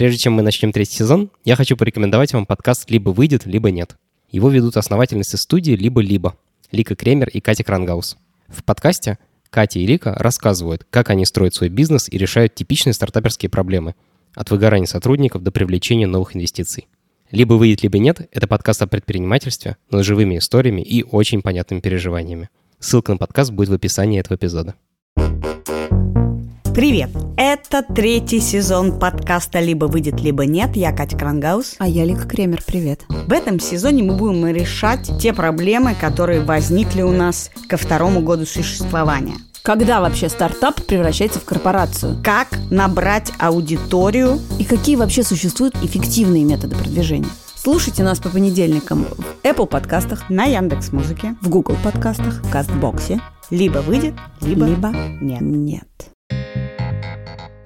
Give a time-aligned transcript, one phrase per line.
[0.00, 3.98] Прежде чем мы начнем третий сезон, я хочу порекомендовать вам подкаст «Либо выйдет, либо нет».
[4.30, 6.38] Его ведут основательницы студии «Либо-либо»
[6.72, 8.16] Лика Кремер и Катя Крангаус.
[8.48, 9.18] В подкасте
[9.50, 13.94] Катя и Лика рассказывают, как они строят свой бизнес и решают типичные стартаперские проблемы.
[14.34, 16.88] От выгорания сотрудников до привлечения новых инвестиций.
[17.30, 21.80] «Либо выйдет, либо нет»— это подкаст о предпринимательстве, но с живыми историями и очень понятными
[21.80, 22.48] переживаниями.
[22.78, 24.76] Ссылка на подкаст будет в описании этого эпизода.
[26.74, 27.10] Привет!
[27.36, 30.76] Это третий сезон подкаста «Либо выйдет, либо нет».
[30.76, 31.74] Я Катя Крангаус.
[31.78, 32.62] А я Лика Кремер.
[32.64, 33.00] Привет.
[33.08, 38.46] В этом сезоне мы будем решать те проблемы, которые возникли у нас ко второму году
[38.46, 39.34] существования.
[39.62, 42.22] Когда вообще стартап превращается в корпорацию?
[42.22, 44.38] Как набрать аудиторию?
[44.60, 47.28] И какие вообще существуют эффективные методы продвижения?
[47.56, 53.20] Слушайте нас по понедельникам в Apple подкастах, на Яндекс Музыке, в Google подкастах, в Кастбоксе.
[53.50, 54.88] Либо выйдет, либо, либо
[55.20, 55.40] нет.
[55.40, 56.09] нет.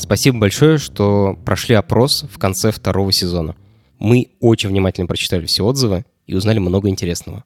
[0.00, 3.54] Спасибо большое, что прошли опрос в конце второго сезона.
[3.98, 7.44] Мы очень внимательно прочитали все отзывы и узнали много интересного.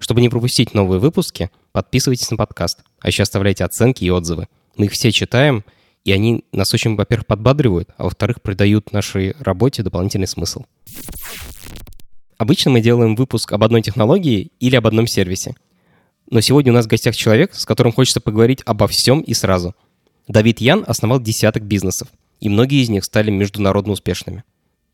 [0.00, 4.48] Чтобы не пропустить новые выпуски, подписывайтесь на подкаст, а еще оставляйте оценки и отзывы.
[4.76, 5.64] Мы их все читаем,
[6.04, 10.64] и они нас очень, во-первых, подбадривают, а во-вторых, придают нашей работе дополнительный смысл.
[12.36, 15.54] Обычно мы делаем выпуск об одной технологии или об одном сервисе.
[16.28, 19.76] Но сегодня у нас в гостях человек, с которым хочется поговорить обо всем и сразу–
[20.32, 22.08] Давид Ян основал десяток бизнесов,
[22.40, 24.44] и многие из них стали международно успешными.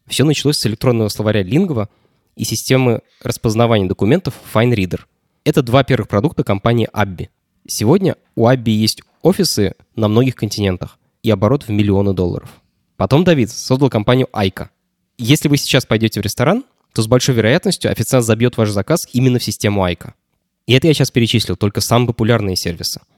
[0.08, 1.88] Все началось с электронного словаря Lingua
[2.34, 5.02] и системы распознавания документов FineReader.
[5.44, 7.28] Это два первых продукта компании Abby.
[7.68, 12.50] Сегодня у Abby есть офисы на многих континентах и оборот в миллионы долларов.
[12.96, 14.70] Потом Давид создал компанию Айка.
[15.18, 19.38] Если вы сейчас пойдете в ресторан, то с большой вероятностью официант забьет ваш заказ именно
[19.38, 20.14] в систему iiko.
[20.66, 23.00] И это я сейчас перечислил только самые популярные сервисы–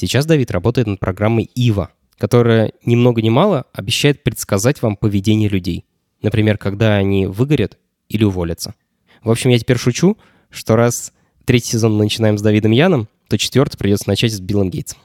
[0.00, 5.48] Сейчас Давид работает над программой Yva, которая ни много ни мало обещает предсказать вам поведение
[5.48, 5.86] людей.
[6.22, 8.76] Например, когда они выгорят или уволятся.
[9.24, 10.16] В общем, я теперь шучу,
[10.50, 11.12] что раз
[11.44, 15.00] третий сезон мы начинаем с Давидом Яном, то четвертый придется начать с Биллом Гейтсом.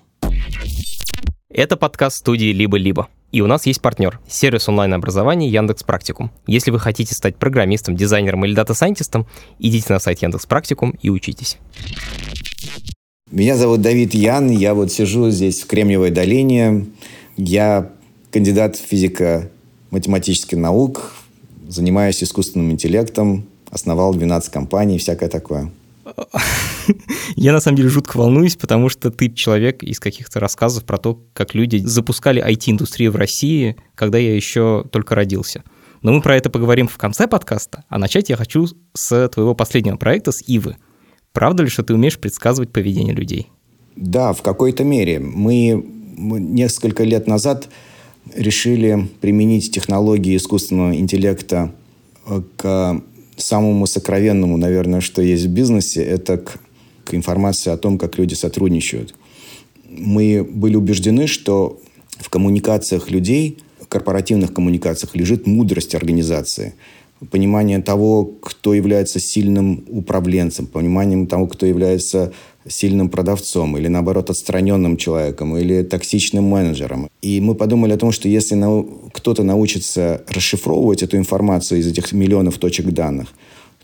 [1.50, 3.08] Это подкаст студии «Либо-либо».
[3.32, 6.32] И у нас есть партнер– сервис онлайн-образования Яндекс Практикум.
[6.46, 9.26] Если вы хотите стать программистом, дизайнером или дата-сайентистом,
[9.58, 11.58] идите на сайт Яндекс Практикум и учитесь.
[13.34, 16.86] Меня зовут Давид Ян, я вот сижу здесь в Кремниевой долине.
[17.36, 17.90] Я
[18.30, 21.14] кандидат физико-математических наук,
[21.68, 25.72] занимаюсь искусственным интеллектом, основал 12 компаний, всякое такое.
[27.36, 31.20] Я на самом деле жутко волнуюсь, потому что ты человек из каких-то рассказов про то,
[31.34, 35.64] как люди запускали IT-индустрию в России, когда я еще только родился.
[36.04, 39.98] Но мы про это поговорим в конце подкаста, а начать я хочу с твоего последнего
[39.98, 40.78] проекта, с Ивы–
[41.34, 43.50] Правда ли, что ты умеешь предсказывать поведение людей?
[43.96, 45.20] Да, в какой-то мере.
[45.20, 45.84] Мы,
[46.16, 47.70] несколько лет назад
[48.36, 51.74] решили применить технологии искусственного интеллекта
[52.28, 53.02] э, к
[53.36, 56.60] самому сокровенному, наверное, что есть в бизнесе, это к,
[57.04, 59.16] к информации о том, как люди сотрудничают.
[59.90, 61.82] Мы были убеждены, что
[62.20, 63.58] в коммуникациях людей,
[63.90, 66.76] корпоративных коммуникациях лежит мудрость организации–
[67.32, 72.34] понимание того, кто является сильным управленцем, пониманием того, кто является
[72.68, 77.10] сильным продавцом или, наоборот, отстраненным человеком или токсичным менеджером.
[77.22, 82.14] И мы подумали о том, что если нау- кто-то научится расшифровывать эту информацию из этих
[82.14, 83.34] миллионов точек данных,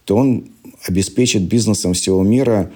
[0.06, 0.46] то он
[0.88, 2.72] обеспечит бизнесом всего мира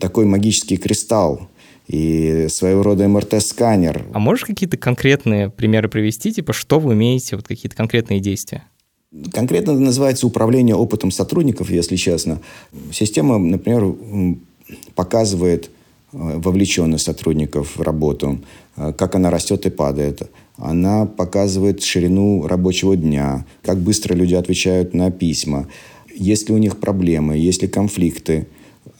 [0.00, 1.48] такой магический кристалл,
[1.88, 4.06] и своего рода МРТ-сканер.
[4.12, 8.64] А можешь какие-то конкретные примеры привести, типа что вы умеете, вот какие-то конкретные действия?
[9.32, 12.40] Конкретно называется управление опытом сотрудников, если честно.
[12.92, 13.94] Система, например,
[14.94, 15.68] показывает э,
[16.38, 18.40] вовлеченность сотрудников в работу,
[18.76, 20.30] э, как она растет и падает.
[20.56, 25.68] Она показывает ширину рабочего дня, как быстро люди отвечают на письма,
[26.14, 28.46] есть ли у них проблемы, есть ли конфликты.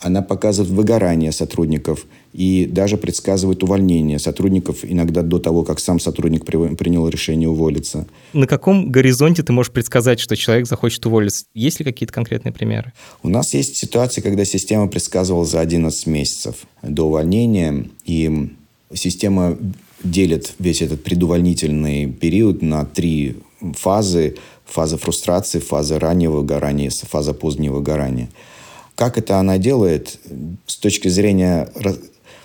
[0.03, 6.45] Она показывает выгорание сотрудников– и даже предсказывает увольнение сотрудников иногда до того, как сам сотрудник
[6.45, 8.07] при, принял решение уволиться.
[8.33, 11.45] На каком горизонте ты можешь предсказать, что человек захочет уволиться?
[11.55, 12.93] Есть ли какие-то конкретные примеры?
[13.23, 18.51] У нас есть ситуации, когда система предсказывала за 11 месяцев до увольнения, и
[18.95, 19.59] система
[20.03, 23.37] делит весь этот предувольнительный период на три
[23.75, 24.37] фазы.
[24.65, 28.31] фаза фрустрации, фаза раннего выгорания, фаза позднего выгорания.
[29.03, 30.21] Как это она делает?
[30.65, 31.69] С точки зрения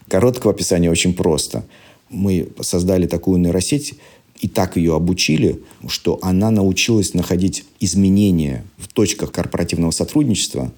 [0.07, 1.63] короткого описания очень просто.
[2.09, 3.93] Мы создали такую нейросеть,
[4.39, 10.71] и так ее обучили, что она научилась находить изменения в точках корпоративного сотрудничества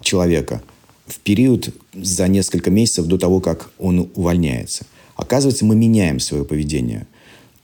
[0.00, 0.62] человека
[1.08, 4.86] в период за несколько месяцев до того, как он увольняется.
[5.16, 7.08] Оказывается, мы меняем свое поведение.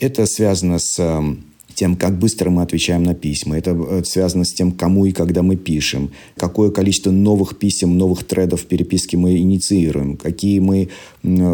[0.01, 3.59] Это связано с эм, тем, как быстро мы отвечаем на письма.
[3.59, 8.25] Это э, связано с тем, кому и когда мы пишем, какое количество новых писем, новых
[8.25, 10.89] тредов переписки мы инициируем, какие мы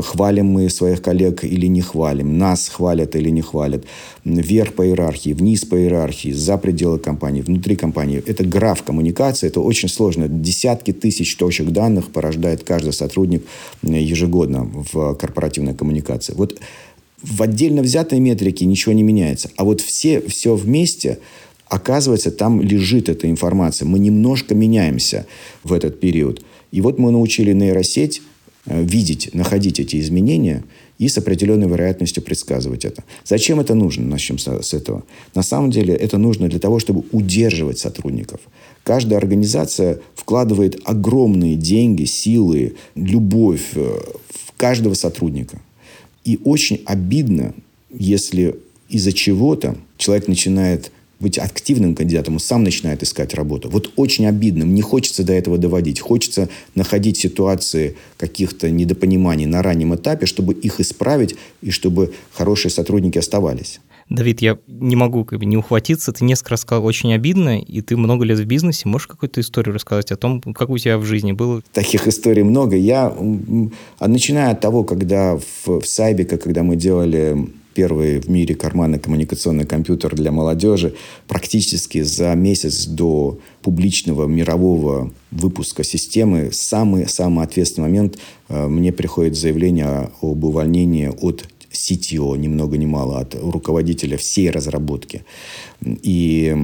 [0.03, 3.85] хвалим мы своих коллег или не хвалим, нас хвалят или не хвалят,
[4.25, 8.23] вверх по иерархии, вниз по иерархии, за пределы компании, внутри компании.
[8.27, 10.29] Это граф коммуникации, это очень сложно.
[10.29, 13.45] Десятки тысяч точек данных порождает каждый сотрудник
[13.83, 16.35] ежегодно в корпоративной коммуникации.
[16.35, 16.59] Вот
[17.23, 19.51] в отдельно взятой метрике ничего не меняется.
[19.57, 21.19] А вот все, все вместе,
[21.67, 23.87] оказывается, там лежит эта информация.
[23.87, 25.27] Мы немножко меняемся
[25.65, 26.43] в этот период.
[26.71, 28.23] И вот мы научили нейросеть
[28.67, 30.65] э, видеть, находить эти изменения
[30.99, 33.05] и с определенной вероятностью предсказывать это.
[33.25, 34.05] Зачем это нужно?
[34.05, 35.05] Начнем с, этого.
[35.35, 38.41] На самом деле это нужно для того, чтобы удерживать сотрудников.
[38.85, 43.99] Каждая организация вкладывает огромные деньги, силы, любовь э,
[44.29, 45.61] в каждого сотрудника.
[46.25, 47.55] И очень обидно,
[47.91, 48.57] если
[48.89, 53.69] из-за чего-то человек начинает быть активным кандидатом, он сам начинает искать работу.
[53.69, 54.63] Вот очень обидно.
[54.63, 56.01] Не хочется до этого доводить.
[56.01, 63.19] Хочется находить ситуации каких-то недопониманий на раннем этапе, чтобы их исправить и чтобы хорошие сотрудники
[63.19, 63.81] оставались.
[64.11, 66.13] Давид, я не могу как бы не ухватиться.
[66.13, 68.89] Ты несколько раз сказал очень обидно, и ты много лет в бизнесе.
[68.89, 71.63] Можешь какую-то историю рассказать о том, как у тебя в жизни было?
[71.73, 72.77] Таких историй много.
[72.77, 73.15] Я,
[73.99, 78.99] а начиная от того, когда в, в Сайбике, когда мы делали первый в мире карманный
[78.99, 80.97] коммуникационный компьютер для молодежи,
[81.29, 88.19] практически за месяц до публичного мирового выпуска системы, самый-самый ответственный момент
[88.49, 91.45] э, мне приходит заявление об увольнении от
[91.79, 95.25] CTO, ни много ни мало, от руководителя всей разработки.
[95.85, 96.57] И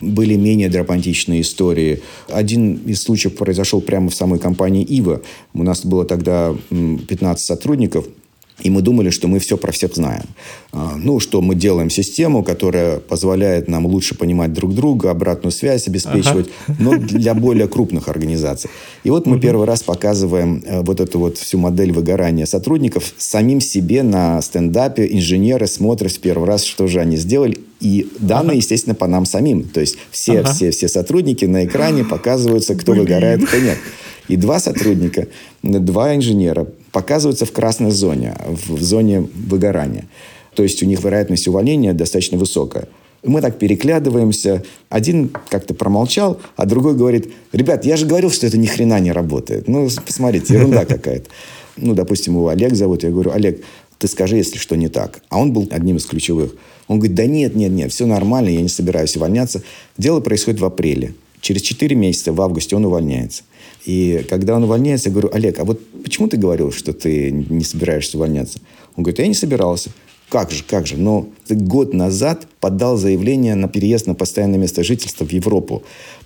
[0.00, 2.02] были менее драматичные истории.
[2.28, 5.20] Один из случаев произошел прямо в самой компании «Ива».
[5.54, 8.06] У нас было тогда 15 сотрудников–
[8.60, 10.24] и мы думали, что мы все про всех знаем.
[10.72, 15.86] А, ну, что мы делаем систему, которая позволяет нам лучше понимать друг друга, обратную связь
[15.86, 16.76] обеспечивать, ага.
[16.80, 18.68] но для более крупных организаций.
[19.04, 19.42] И вот мы угу.
[19.42, 25.06] первый раз показываем э, вот эту вот всю модель выгорания сотрудников самим себе на стендапе.
[25.08, 27.58] Инженеры смотрят в первый раз, что же они сделали.
[27.80, 28.56] И данные, ага.
[28.56, 29.64] естественно, по нам самим.
[29.64, 30.52] То есть все, ага.
[30.52, 33.04] все, все сотрудники на экране показываются, кто Блин.
[33.04, 33.78] выгорает, кто нет.
[34.26, 35.28] И два сотрудника,
[35.62, 40.06] два инженера показываются в красной зоне, в зоне выгорания.
[40.54, 42.88] То есть у них вероятность увольнения достаточно высокая.
[43.24, 44.64] Мы так переглядываемся.
[44.88, 49.12] Один как-то промолчал, а другой говорит, ребят, я же говорил, что это ни хрена не
[49.12, 49.68] работает.
[49.68, 51.28] Ну, посмотрите, ерунда какая-то.
[51.76, 53.02] Ну, допустим, его Олег зовут.
[53.02, 53.62] Я говорю, Олег,
[53.98, 55.20] ты скажи, если что не так.
[55.28, 56.54] А он был одним из ключевых.
[56.86, 59.62] Он говорит, да нет, нет, нет, все нормально, я не собираюсь увольняться.
[59.98, 61.14] Дело происходит в апреле.
[61.40, 63.42] Через 4 месяца, в августе, он увольняется.
[63.88, 67.64] И когда он увольняется, я говорю, Олег, а вот почему ты говорил, что ты не
[67.64, 68.58] собираешься увольняться?
[68.96, 69.88] Он говорит, я не собирался.
[70.28, 70.98] Как же, как же?
[70.98, 75.84] Но ты год назад подал заявление на переезд на постоянное место жительства в Европу.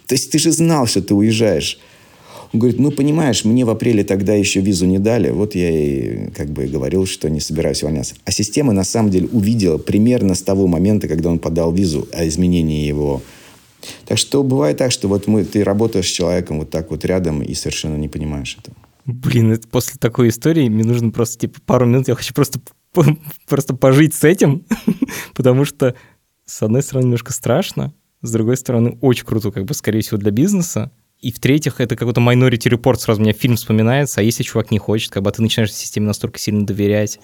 [0.08, 1.78] То есть ты же знал, что ты уезжаешь.
[2.52, 5.30] Он говорит, ну, понимаешь, мне в апреле тогда еще визу не дали.
[5.30, 8.16] Вот я и как бы говорил, что не собираюсь увольняться.
[8.24, 12.26] А система на самом деле увидела примерно с того момента, когда он подал визу о
[12.26, 13.22] изменении его
[14.06, 17.42] так что бывает так, что вот мы, ты работаешь с человеком вот так вот рядом
[17.42, 18.76] и совершенно не понимаешь этого.
[19.04, 22.60] Блин, это после такой истории мне нужно просто типа пару минут, я хочу просто,
[23.48, 24.64] просто пожить с этим,
[25.34, 25.94] потому что
[26.44, 30.30] с одной стороны немножко страшно, с другой стороны очень круто, как бы, скорее всего, для
[30.30, 34.72] бизнеса, и в-третьих, это какой-то Minority Report, сразу у меня фильм вспоминается, а если чувак
[34.72, 37.20] не хочет, как бы а ты начинаешь системе настолько сильно доверять.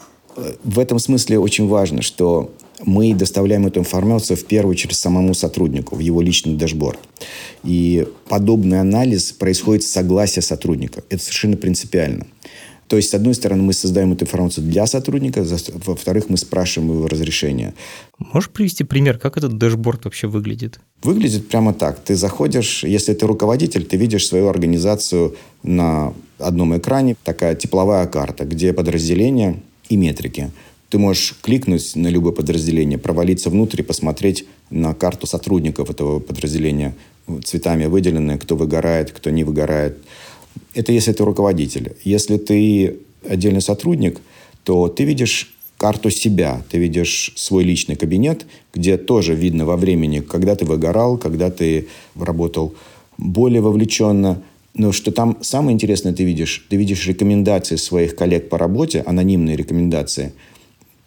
[0.63, 2.53] В этом смысле очень важно, что
[2.85, 6.99] мы доставляем эту информацию в первую очередь самому сотруднику, в его личный дашборд.
[7.65, 11.03] И подобный анализ происходит с согласия сотрудника.
[11.09, 12.27] Это совершенно принципиально.
[12.87, 15.45] То есть, с одной стороны, мы создаем эту информацию для сотрудника,
[15.85, 17.75] во-вторых, мы спрашиваем его разрешения.
[18.19, 20.81] Можешь привести пример, как этот дашборд вообще выглядит?
[21.03, 22.01] Выглядит прямо так.
[22.03, 28.47] Ты заходишь, если ты руководитель, ты видишь свою организацию на одном экране, такая тепловая карта,
[28.47, 30.51] где подразделения и метрики–
[30.91, 36.95] ты можешь кликнуть на любое подразделение, провалиться внутрь и посмотреть на карту сотрудников этого подразделения,
[37.45, 39.99] цветами выделенные, кто выгорает, кто не выгорает.
[40.75, 41.93] Это если ты руководитель.
[42.05, 42.97] Если ты
[43.29, 44.21] отдельный сотрудник,
[44.65, 50.21] то ты видишь карту себя, ты видишь свой личный кабинет, где тоже видно во времени,
[50.21, 52.75] когда ты выгорал, когда ты работал
[53.19, 54.43] более вовлеченно.
[54.75, 59.57] Но что там самое интересное ты видишь, ты видишь рекомендации своих коллег по работе, анонимные
[59.57, 60.33] рекомендации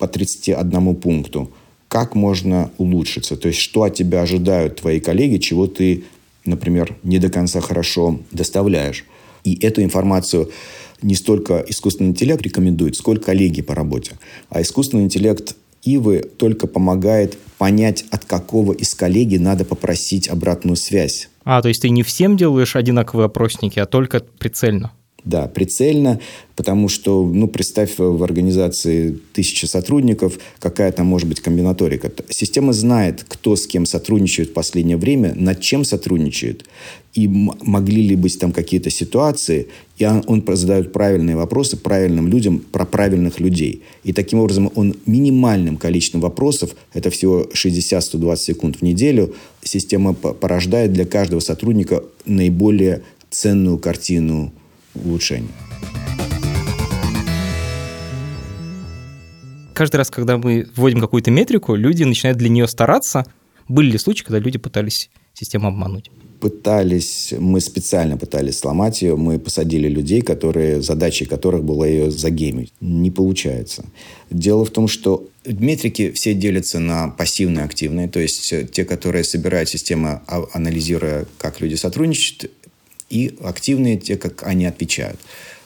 [0.01, 1.51] по 31 пункту.
[1.88, 3.38] Как можно улучшиться?
[3.38, 6.05] То есть, что от тебя ожидают твои коллеги, чего ты,
[6.43, 9.05] например, не до конца хорошо доставляешь.
[9.43, 10.50] И эту информацию
[11.03, 14.13] не столько искусственный интеллект рекомендует, сколько коллеги по работе.
[14.50, 21.29] А искусственный интеллект Ивы только помогает понять, от какого из коллеги надо попросить обратную связь.
[21.43, 24.93] А, то есть ты не всем делаешь одинаковые опросники, а только прицельно?
[25.23, 26.19] Да, прицельно,
[26.55, 32.11] потому что, ну, представь в организации тысячи сотрудников, какая там может быть комбинаторика.
[32.29, 36.65] Система знает, кто с кем сотрудничает в последнее время, над чем сотрудничает,
[37.13, 42.57] и могли ли быть там какие-то ситуации, и он, он задает правильные вопросы правильным людям
[42.59, 43.83] про правильных людей.
[44.03, 50.93] И таким образом он минимальным количеством вопросов, это всего 60-120 секунд в неделю, система порождает
[50.93, 54.51] для каждого сотрудника наиболее ценную картину
[54.95, 55.50] улучшений.
[59.74, 63.25] Каждый раз, когда мы вводим какую-то метрику, люди начинают для нее стараться.
[63.67, 66.12] Были ли случаи, когда люди пытались систему обмануть?
[66.39, 69.15] Пытались, мы специально пытались сломать ее.
[69.15, 72.74] Мы посадили людей, которые, задачей которых было ее загеймить.
[72.81, 73.86] Не получается.
[74.29, 78.07] Дело в том, что метрики все делятся на пассивные и активные.
[78.07, 82.51] То есть те, которые собирает система, а, анализируя, как люди сотрудничают,
[83.11, 85.19] и активные те, как они отвечают.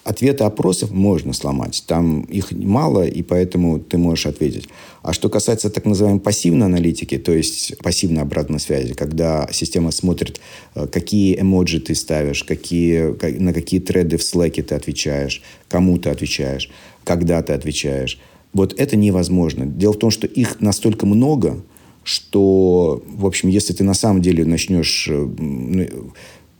[0.03, 1.83] Ответы опросов можно сломать.
[1.87, 4.69] Там их мало, и поэтому ты можешь ответить.
[5.01, 10.39] А что касается так называемой пассивной аналитики, то есть пассивной обратной связи, когда система смотрит,
[10.75, 16.11] э, какие эмоджи ты ставишь, какие, на какие треды в Slack ты отвечаешь, кому ты
[16.11, 16.69] отвечаешь,
[17.03, 18.19] когда ты отвечаешь.
[18.53, 19.65] Вот это невозможно.
[19.65, 21.63] Дело в том, что их настолько много,
[22.03, 25.87] что, в общем, если ты на самом деле начнешь э,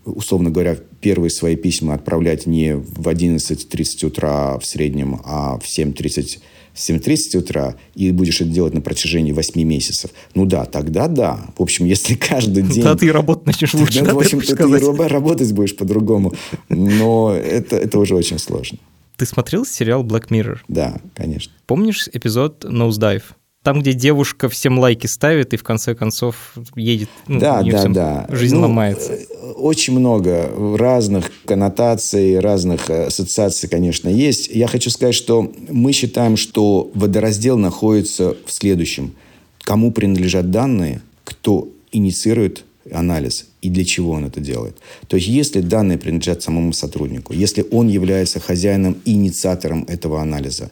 [0.06, 6.40] условно говоря, первые свои письма отправлять не в 11.30 утра в среднем, а в 7.30
[6.76, 11.40] 7.30 утра, и будешь это делать на протяжении 8 месяцев, ну да, тогда да.
[11.58, 12.84] В общем, если каждый день...
[12.84, 16.34] Да, ты работать начнешь лучше, да, в общем, ты, работать будешь по-другому.
[16.70, 18.78] Но это, это уже очень сложно.
[19.16, 20.58] Ты смотрел сериал Black Mirror?
[20.68, 21.54] Да, конечно.
[21.66, 23.24] Помнишь эпизод Nosedive?
[23.64, 28.28] Там, где девушка всем лайки ставит и в конце концов едет, ну, да, да, да.
[28.30, 29.18] жизнь ну, ломается.
[29.56, 34.48] Очень много разных коннотаций, разных э, ассоциаций, конечно, есть.
[34.48, 39.14] Я хочу сказать, что мы считаем, что водораздел находится в следующем.
[39.62, 44.78] Кому принадлежат данные, кто инициирует анализ и для чего он это делает.
[45.08, 50.72] То есть, если данные принадлежат самому сотруднику, если он является хозяином и инициатором этого анализа,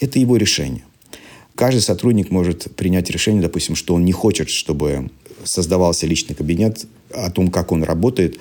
[0.00, 0.84] это его решение.
[1.54, 5.10] Каждый сотрудник может принять решение, допустим, что он не хочет, чтобы
[5.44, 8.38] создавался личный кабинет, о том, как он работает,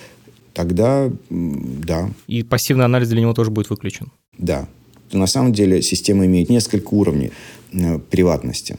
[0.53, 2.09] тогда да.
[2.27, 4.11] И пассивный анализ для него тоже будет выключен?
[4.37, 4.67] Да.
[5.11, 7.31] На самом деле система имеет несколько уровней
[7.71, 8.77] э, приватности.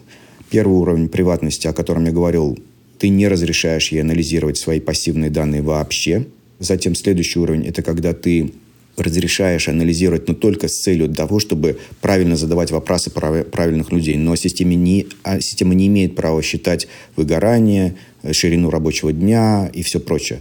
[0.51, 2.59] Первый уровень приватности, о котором я говорил,
[2.99, 6.27] ты не разрешаешь ей анализировать свои пассивные данные вообще.
[6.59, 8.53] Затем следующий уровень– это когда ты
[8.97, 14.17] разрешаешь анализировать, но только с целью того, чтобы правильно задавать вопросы правильных людей.
[14.17, 17.97] Но система не, а система не имеет права считать выгорание,
[18.33, 20.41] ширину рабочего дня и все прочее.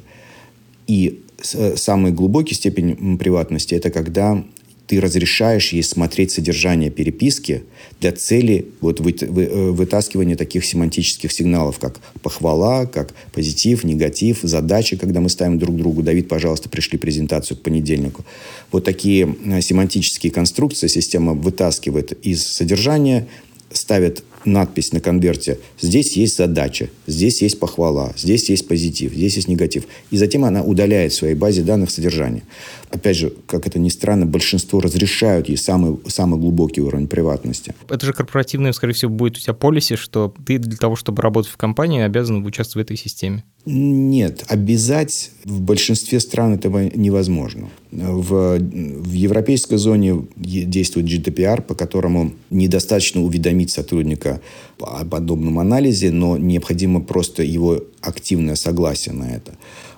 [0.87, 1.21] И
[1.53, 4.43] э, самый глубокий степень приватности– это когда
[4.89, 7.61] ты разрешаешь ей смотреть содержание переписки
[8.01, 14.39] для цели вот вы, вы, э, вытаскивания таких семантических сигналов, как похвала, как позитив, негатив,
[14.41, 16.01] задачи, когда мы ставим друг другу.
[16.01, 18.25] Давид, пожалуйста, пришли презентацию к понедельнику.
[18.71, 23.27] Вот такие э, семантические конструкции система вытаскивает из содержания,
[23.71, 29.47] ставит надпись на конверте «Здесь есть задача, здесь есть похвала, здесь есть позитив, здесь есть
[29.47, 29.85] негатив».
[30.11, 32.43] И затем она удаляет в своей базе данных содержание.
[32.89, 37.75] Опять же, как это ни странно, большинство разрешают ей самый, самый глубокий уровень приватности.
[37.87, 41.51] Это же корпоративное, скорее всего, будет у тебя полиси, что ты для того, чтобы работать
[41.51, 43.43] в компании, обязан участвовать в этой системе.
[43.65, 47.69] Нет, обязать в большинстве стран этого невозможно.
[47.91, 54.41] В, в европейской зоне действует GDPR, по которому недостаточно уведомить сотрудника
[54.79, 59.53] о подобном анализе, но необходимо просто его активное согласие на это.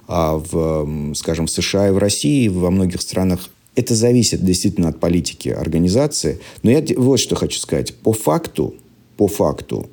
[0.08, 5.00] А в, скажем, в США и в России, во многих странах это зависит действительно от
[5.00, 6.40] политики организации.
[6.64, 7.94] Но я вот что хочу сказать.
[7.96, 8.76] По факту,
[9.18, 9.90] по факту,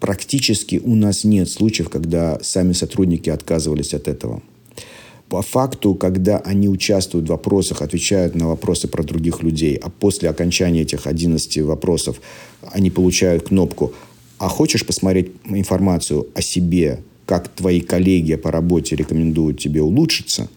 [0.00, 4.42] практически у нас нет случаев, когда сами сотрудники отказывались от этого.
[5.28, 10.28] по факту, когда они участвуют в вопросах, отвечают на вопросы про других людей, а после
[10.28, 12.20] окончания этих 11 вопросов
[12.62, 13.92] они получают кнопку
[14.38, 20.48] «А хочешь посмотреть информацию о себе, как твои коллеги по работе рекомендуют тебе улучшиться?»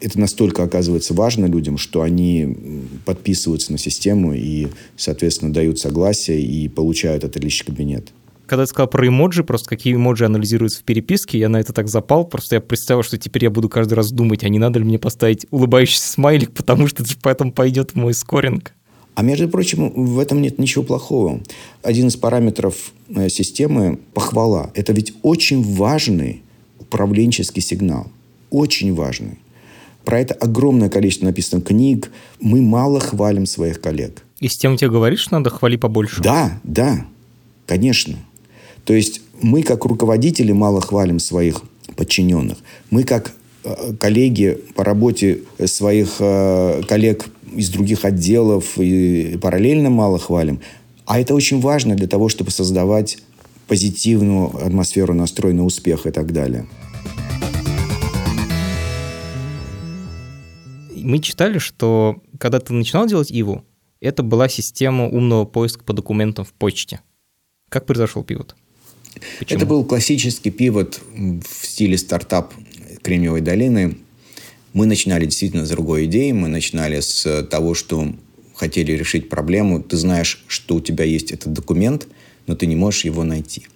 [0.00, 2.56] это настолько оказывается важно людям, что они
[3.04, 8.12] подписываются на систему и, соответственно, дают согласие и получают этот кабинет
[8.50, 11.86] когда ты сказал про эмоджи, просто какие эмоджи анализируются в переписке, я на это так
[11.86, 14.84] запал, просто я представил, что теперь я буду каждый раз думать, а не надо ли
[14.84, 18.74] мне поставить улыбающийся смайлик, потому что это же поэтому пойдет в мой скоринг.
[19.14, 21.40] А между прочим, в этом нет ничего плохого.
[21.84, 24.72] Один из параметров э, системы– похвала.
[24.74, 26.42] Это ведь очень важный
[26.80, 28.08] управленческий сигнал.
[28.50, 29.38] Очень важный.
[30.04, 32.10] Про это огромное количество написано книг.
[32.40, 34.24] Мы мало хвалим своих коллег.
[34.40, 36.20] И система тебе говорит, что надо хвалить побольше?
[36.20, 37.06] Да, да,
[37.66, 38.16] конечно.
[38.84, 41.62] То есть мы, как руководители, мало хвалим своих
[41.96, 42.58] подчиненных.
[42.90, 43.32] Мы, как
[43.64, 50.60] э, коллеги по работе своих э, коллег из других отделов и параллельно мало хвалим.
[51.04, 53.18] А это очень важно для того, чтобы создавать
[53.66, 56.66] позитивную атмосферу настроя на успех и так далее.
[60.94, 63.64] Мы читали, что когда ты начинал делать Иву,
[64.00, 67.00] это была система умного поиска по документам в почте.
[67.68, 68.56] Как произошел пивот?
[69.38, 69.58] Почему?
[69.58, 72.54] Это был классический пивот в стиле стартап
[73.02, 73.96] Кремниевой долины.
[74.72, 76.32] Мы начинали действительно с другой идеи.
[76.32, 78.14] Мы начинали с того, что
[78.54, 79.82] хотели решить проблему.
[79.82, 82.06] Ты знаешь, что у тебя есть этот документ,
[82.46, 83.66] но ты не можешь его найти.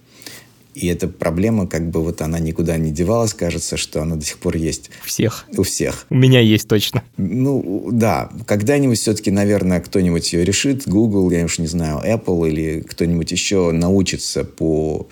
[0.75, 4.37] И эта проблема, как бы вот она никуда не девалась, кажется, что она до сих
[4.39, 4.91] пор есть.
[5.03, 5.45] У всех.
[5.57, 6.05] У всех.
[6.09, 7.01] У меня есть точно.
[7.15, 8.29] Ну, да.
[8.45, 10.85] Когда-нибудь все-таки, наверное, кто-нибудь ее решит.
[10.85, 15.07] Google, я уж не знаю, Apple или кто-нибудь еще научится по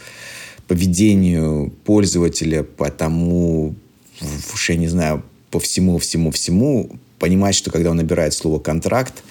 [0.67, 3.73] поведению пользователя, по тому,
[4.53, 9.23] уж я не знаю, по всему, всему, всему, понимать, что когда он набирает слово «контракт»,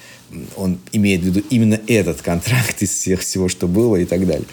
[0.56, 4.46] он имеет в виду именно этот контракт из всех всего, что было и так далее.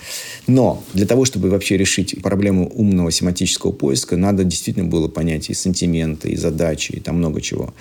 [0.48, 5.54] Но для того, чтобы вообще решить проблему умного семантического поиска, надо действительно было понять и
[5.54, 7.74] сантименты, и задачи, и там много чего.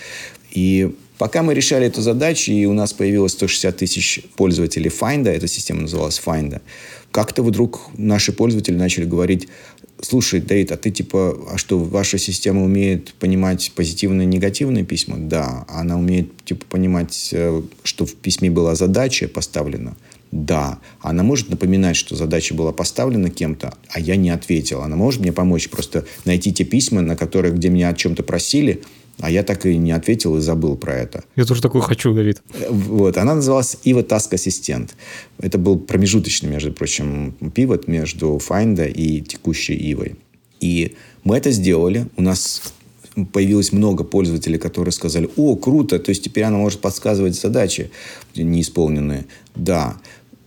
[0.50, 5.49] И Пока мы решали эту задачу, и у нас появилось 160 тысяч пользователей Find, эта
[5.49, 6.61] система называлась Find,
[7.11, 9.49] как-то вдруг наши пользователи начали говорить,
[10.00, 15.17] слушай, Дейт, а ты типа, а что, ваша система умеет понимать позитивные и негативные письма?
[15.19, 15.65] Да.
[15.69, 19.97] Она умеет типа понимать, э, что в письме была задача поставлена?
[20.30, 20.78] Да.
[21.00, 24.82] Она может напоминать, что задача была поставлена кем-то, а я не ответил.
[24.82, 28.82] Она может мне помочь просто найти те письма, на которые, где меня о чем-то просили,
[29.21, 31.25] а я так и не ответил и забыл про это.
[31.37, 32.43] Я тоже такую хочу, Давид.
[32.71, 33.17] Вот.
[33.17, 34.91] Она называлась Ива Task Assistant.
[35.39, 40.17] Это был промежуточный, между прочим, пивот между Find и текущей Ивой.
[40.61, 42.07] И мы это сделали.
[42.17, 42.63] У нас
[43.33, 47.91] появилось много пользователей, которые сказали, о, круто, то есть теперь она может подсказывать задачи
[48.37, 49.26] неисполненные.
[49.57, 49.97] Да.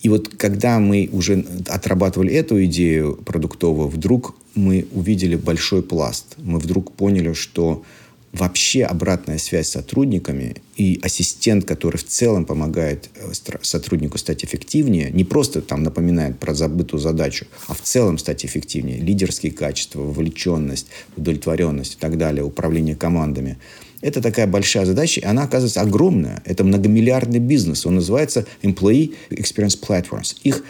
[0.01, 6.35] И вот когда мы уже отрабатывали эту идею продуктовую, вдруг мы увидели большой пласт.
[6.37, 7.83] Мы вдруг поняли, что
[8.33, 15.11] вообще обратная связь с сотрудниками и ассистент, который в целом помогает э, сотруднику стать эффективнее,
[15.11, 18.99] не просто там напоминает про забытую задачу, а в целом стать эффективнее.
[18.99, 23.57] Лидерские качества, вовлеченность, удовлетворенность и так далее, управление командами.
[24.01, 26.41] Это такая большая задача, и она оказывается огромная.
[26.45, 27.85] Это многомиллиардный бизнес.
[27.85, 30.37] Он называется Employee Experience Platforms.
[30.43, 30.63] Их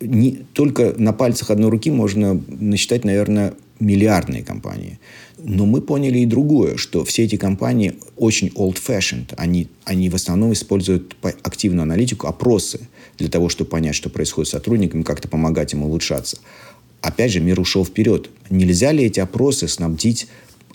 [0.00, 4.98] не, только на пальцах одной руки можно насчитать, наверное, миллиардные компании.
[5.38, 9.34] Но мы поняли и другое, что все эти компании очень old-fashioned.
[9.36, 14.52] Они, они в основном используют активную аналитику, опросы для того, чтобы понять, что происходит с
[14.52, 16.38] сотрудниками, как-то помогать им улучшаться.
[17.02, 18.30] Опять же, мир ушел вперед.
[18.50, 20.26] Нельзя ли эти опросы снабдить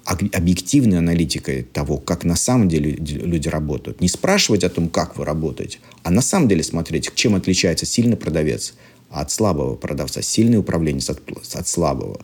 [0.05, 4.01] объективной аналитикой того, как на самом деле люди работают.
[4.01, 8.17] Не спрашивать о том, как вы работаете, а на самом деле смотреть, чем отличается сильный
[8.17, 8.73] продавец
[9.09, 11.21] от слабого продавца, сильный управленец от,
[11.53, 12.21] от слабого.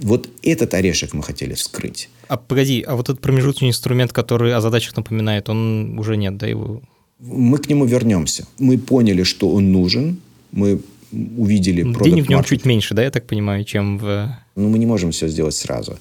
[0.00, 2.08] Вот этот орешек мы хотели вскрыть.
[2.28, 6.46] А погоди, а вот этот промежуточный инструмент, который о задачах напоминает, он уже нет, да,
[6.46, 6.82] его?
[7.18, 8.46] Мы к нему вернемся.
[8.58, 10.20] Мы поняли, что он нужен,
[10.52, 10.80] мы
[11.12, 11.82] увидели...
[12.02, 14.38] Денег в нем чуть меньше, да, я так понимаю, чем в...
[14.54, 15.98] Ну, мы не можем все сделать сразу.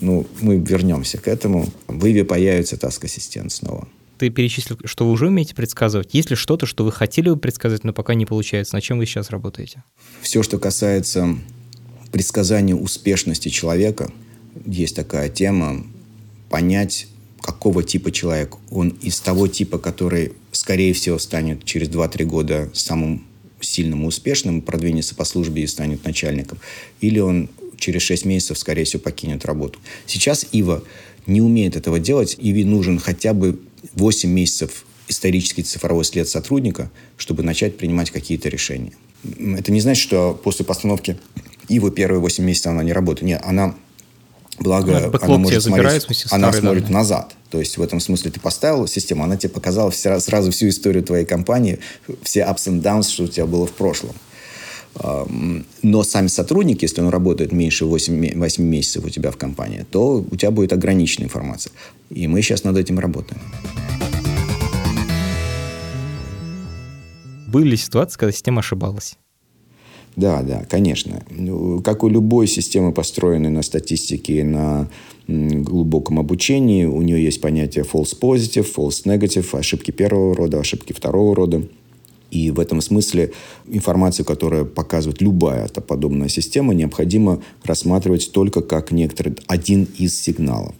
[0.00, 1.66] Ну, мы вернемся к этому.
[1.86, 3.88] В Иве появится Task Assistant снова
[4.20, 6.10] ты перечислил, что вы уже умеете предсказывать.
[6.12, 8.74] Есть ли что-то, что вы хотели бы предсказать, но пока не получается?
[8.74, 9.82] На чем вы сейчас работаете?
[10.20, 11.38] Все, что касается
[12.12, 14.10] предсказания успешности человека,
[14.66, 15.86] есть такая тема,
[16.48, 17.06] понять,
[17.40, 18.56] какого типа человек.
[18.70, 23.24] Он из того типа, который, скорее всего, станет через 2-3 года самым
[23.60, 26.58] сильным и успешным, продвинется по службе и станет начальником.
[27.00, 29.78] Или он через 6 месяцев, скорее всего, покинет работу.
[30.06, 30.82] Сейчас Ива
[31.26, 32.36] не умеет этого делать.
[32.38, 33.60] Иве нужен хотя бы
[33.94, 38.92] 8 месяцев исторический цифровой след сотрудника, чтобы начать принимать какие-то решения.
[39.38, 41.18] Это не значит, что после постановки
[41.70, 43.26] Ивы первые 8 месяцев она не работает.
[43.26, 43.74] Нет, она
[44.58, 46.98] Благо, она, может забирает, смотреть, она смотрит данные.
[46.98, 47.34] назад.
[47.48, 51.02] То есть, в этом смысле ты поставил систему, она тебе показала вся, сразу всю историю
[51.02, 51.78] твоей компании,
[52.22, 54.14] все ups and downs, что у тебя было в прошлом.
[55.82, 60.26] Но сами сотрудники, если он работает меньше 8, 8 месяцев у тебя в компании, то
[60.30, 61.72] у тебя будет ограниченная информация.
[62.10, 63.40] И мы сейчас над этим работаем.
[67.46, 69.16] Были ситуации, когда система ошибалась?
[70.16, 71.22] Да, да, конечно.
[71.30, 74.88] Ну, как у любой системы, построенной на статистике на
[75.28, 81.36] глубоком обучении, у нее есть понятие false positive, false negative, ошибки первого рода, ошибки второго
[81.36, 81.62] рода.
[82.30, 83.32] И в этом смысле
[83.66, 90.74] информацию, которая показывает любая подобная система, необходимо рассматривать только как некоторый, один из сигналов.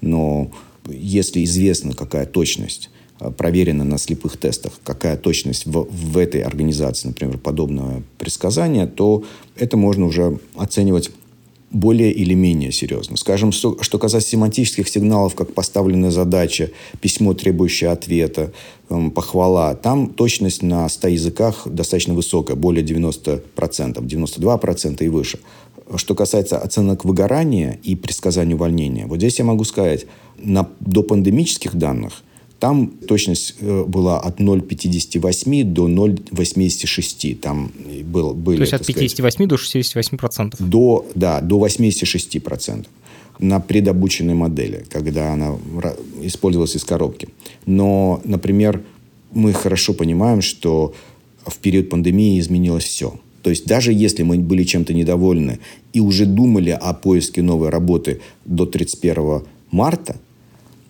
[0.00, 0.50] Но
[0.88, 2.90] если известно, какая точность
[3.36, 9.24] проверено на слепых тестах, какая точность в, в этой организации, например, подобного предсказания, то
[9.56, 11.10] это можно уже оценивать
[11.70, 13.16] более или менее серьезно.
[13.16, 18.52] Скажем, что, что касается семантических сигналов, как поставленная задача, письмо, требующее ответа,
[18.88, 25.40] эм, похвала, там точность на 100 языках достаточно высокая, более 90%, 92% и выше.
[25.96, 30.06] Что касается оценок выгорания и предсказания увольнения, вот здесь я могу сказать,
[30.38, 32.22] на допандемических данных
[32.58, 37.36] там точность э, была от 0,58 до 0,86.
[37.36, 37.72] Там
[38.04, 40.60] был, были, То есть от 58 сказать, до 68 процентов?
[40.60, 42.90] До, да, до 86 процентов
[43.38, 45.56] на предобученной модели, когда она
[46.22, 47.28] использовалась из коробки.
[47.66, 48.82] Но, например,
[49.32, 50.94] мы хорошо понимаем, что
[51.46, 53.14] в период пандемии изменилось все.
[53.42, 55.60] То есть даже если мы были чем-то недовольны
[55.92, 60.16] и уже думали о поиске новой работы до 31 марта,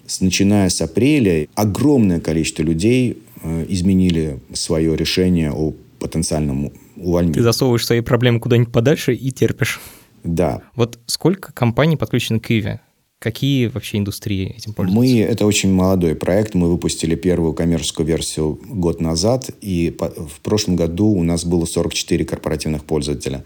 [0.08, 7.34] с, начиная с апреля огромное количество людей э, изменили свое решение о потенциальном увольнении.
[7.34, 9.80] Ты засовываешь свои проблемы куда-нибудь подальше и терпишь.
[10.24, 10.62] Да.
[10.74, 12.80] Вот сколько компаний подключено к Иве?
[13.18, 15.00] Какие вообще индустрии этим пользуются?
[15.00, 16.54] Мы, это очень молодой проект.
[16.54, 19.50] Мы выпустили первую коммерческую версию год назад.
[19.60, 23.44] И по, в прошлом году у нас было 44 корпоративных пользователя.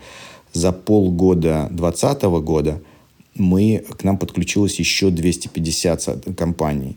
[0.52, 2.82] За полгода 2020 года
[3.34, 6.96] мы, к нам подключилось еще 250 компаний.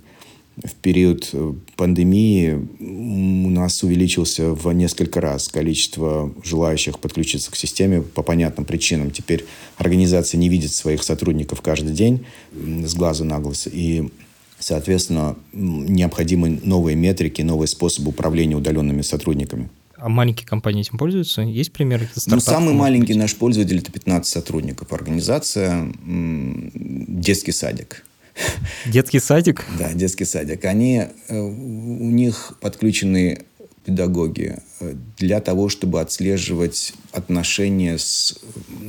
[0.64, 8.02] В период э, пандемии у нас увеличился в несколько раз количество желающих подключиться к системе
[8.02, 9.12] по понятным причинам.
[9.12, 9.44] Теперь
[9.78, 13.68] организация не видит своих сотрудников каждый день с глаза на глаз.
[13.72, 14.10] И
[14.58, 19.70] Соответственно, необходимы новые метрики, новые способы управления удаленными сотрудниками.
[19.98, 21.42] А маленькие компании этим пользуются?
[21.42, 22.10] Есть примеры?
[22.28, 23.22] Ну, самый маленький быть?
[23.22, 24.92] наш пользователь– это 15 сотрудников.
[24.92, 28.06] Организация «Детский садик».
[28.86, 29.64] Детский садик?
[29.80, 30.66] Да, детский садик.
[30.66, 33.46] Они, э, у них подключены
[33.86, 38.38] педагоги э, для того, чтобы отслеживать отношения с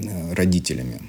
[0.03, 1.01] э, родителями.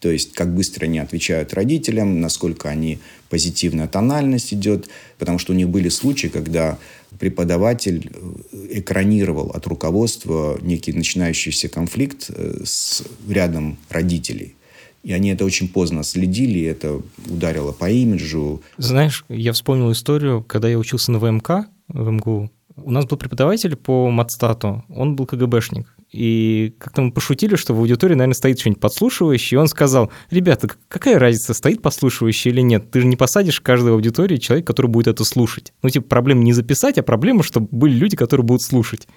[0.00, 4.88] То есть, как быстро они отвечают родителям, насколько они позитивная тональность идет.
[5.18, 6.78] Потому что у них были случаи, когда
[7.18, 14.54] преподаватель э, экранировал от руководства некий начинающийся конфликт э, с рядом родителей.
[15.02, 18.62] И они это очень поздно следили, это ударило по имиджу.
[18.78, 22.50] Знаешь, я вспомнил историю, когда я учился на ВМК в МГУ.
[22.76, 25.91] У нас был преподаватель по матстату, он был КГБшник.
[26.12, 30.68] И как-то мы пошутили, что в аудитории, наверное, стоит что-нибудь подслушивающее, и он сказал, ребята,
[30.88, 32.90] какая разница, стоит подслушивающий или нет?
[32.90, 35.72] Ты же не посадишь в каждой аудитории человека, который будет это слушать.
[35.82, 39.08] Ну, типа, проблема не записать, а проблема, чтобы были люди, которые будут слушать.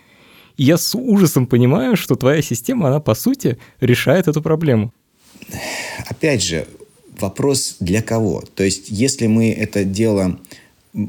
[0.56, 4.94] И я с ужасом понимаю, что твоя система, она, по сути, решает эту проблему.
[6.08, 6.66] Опять же,
[7.20, 8.42] вопрос для кого?
[8.56, 10.40] То есть, если мы это дело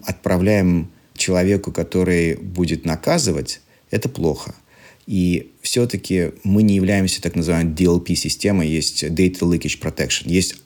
[0.05, 3.61] отправляем человеку, который будет наказывать,
[3.93, 4.57] это плохо–
[5.07, 10.25] и все-таки мы не являемся так называемой DLP-системой, есть Data Leakage Protection.
[10.27, 10.57] Есть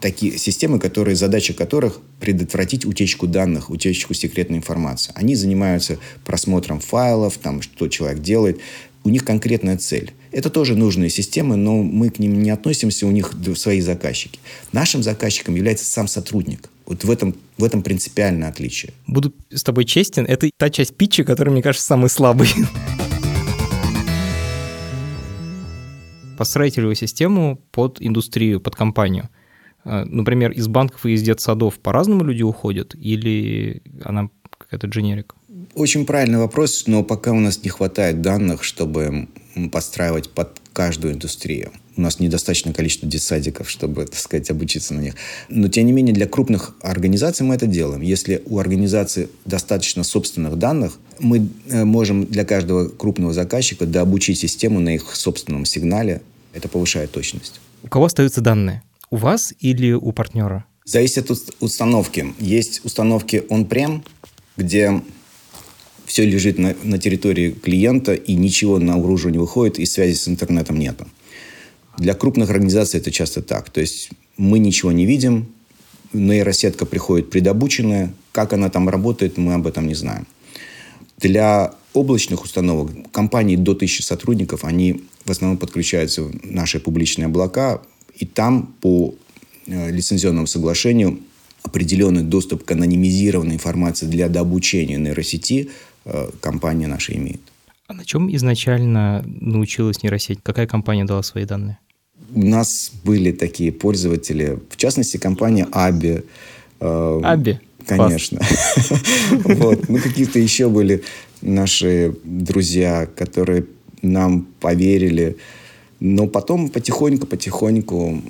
[0.00, 5.12] такие системы, которые, задача которых предотвратить утечку данных, утечку секретной информации.
[5.14, 8.60] Они занимаются просмотром файлов, там, что человек делает.
[9.02, 10.12] У них конкретная цель.
[10.30, 14.38] Это тоже нужные системы, но мы к ним не относимся, у них свои заказчики.
[14.72, 16.68] Нашим заказчиком является сам сотрудник.
[16.86, 18.92] Вот в этом, в этом принципиальное отличие.
[19.06, 22.48] Буду с тобой честен, это та часть питча, которая, мне кажется, самый слабый.
[26.86, 29.28] Вы систему под индустрию, под компанию?
[29.84, 35.34] А, например, из банков и из детсадов по-разному люди уходят или она какая-то дженерик?
[35.74, 39.28] Очень правильный вопрос, но пока у нас не хватает данных, чтобы
[39.72, 41.72] постраивать под каждую индустрию.
[41.96, 45.14] у нас недостаточное количество детсадиков, чтобы, так сказать, обучиться на них.
[45.48, 48.00] Но, тем не менее, для крупных организаций мы это делаем.
[48.00, 54.80] Если у организации достаточно собственных данных, мы э, можем для каждого крупного заказчика дообучить систему
[54.80, 56.22] на их собственном сигнале.
[56.52, 57.60] Это повышает точность.
[57.82, 58.82] У кого остаются данные?
[59.10, 60.64] У вас или у партнера?
[60.84, 62.34] Зависит от установки.
[62.38, 64.02] Есть установки on-prem,
[64.56, 65.02] где
[66.06, 70.78] все лежит на, на территории клиента, и ничего наружу не выходит, и связи с интернетом
[70.78, 71.06] нету.
[71.98, 73.70] Для крупных организаций это часто так.
[73.70, 75.52] То есть мы ничего не видим,
[76.12, 80.26] нейросетка приходит предобученная, как она там работает, мы об этом не знаем.
[81.18, 87.82] Для облачных установок компании до 1000 сотрудников, они в основном подключаются в наши публичные облака,
[88.14, 89.14] и там по
[89.66, 91.18] э, лицензионному соглашению
[91.62, 95.70] определенный доступ к анонимизированной информации для дообучения нейросети
[96.04, 97.40] э, компания наша имеет.
[97.86, 100.38] А на чем изначально научилась нейросеть?
[100.42, 101.78] Какая компания дала свои данные?
[102.34, 106.24] у нас были такие пользователи, в частности, компания Аби.
[106.80, 107.60] Э, Аби?
[107.86, 108.40] Конечно.
[109.30, 109.88] вот.
[109.88, 111.02] Ну, какие-то еще были
[111.40, 113.64] наши друзья, которые
[114.02, 115.36] нам поверили.
[116.00, 118.22] Но потом потихоньку-потихоньку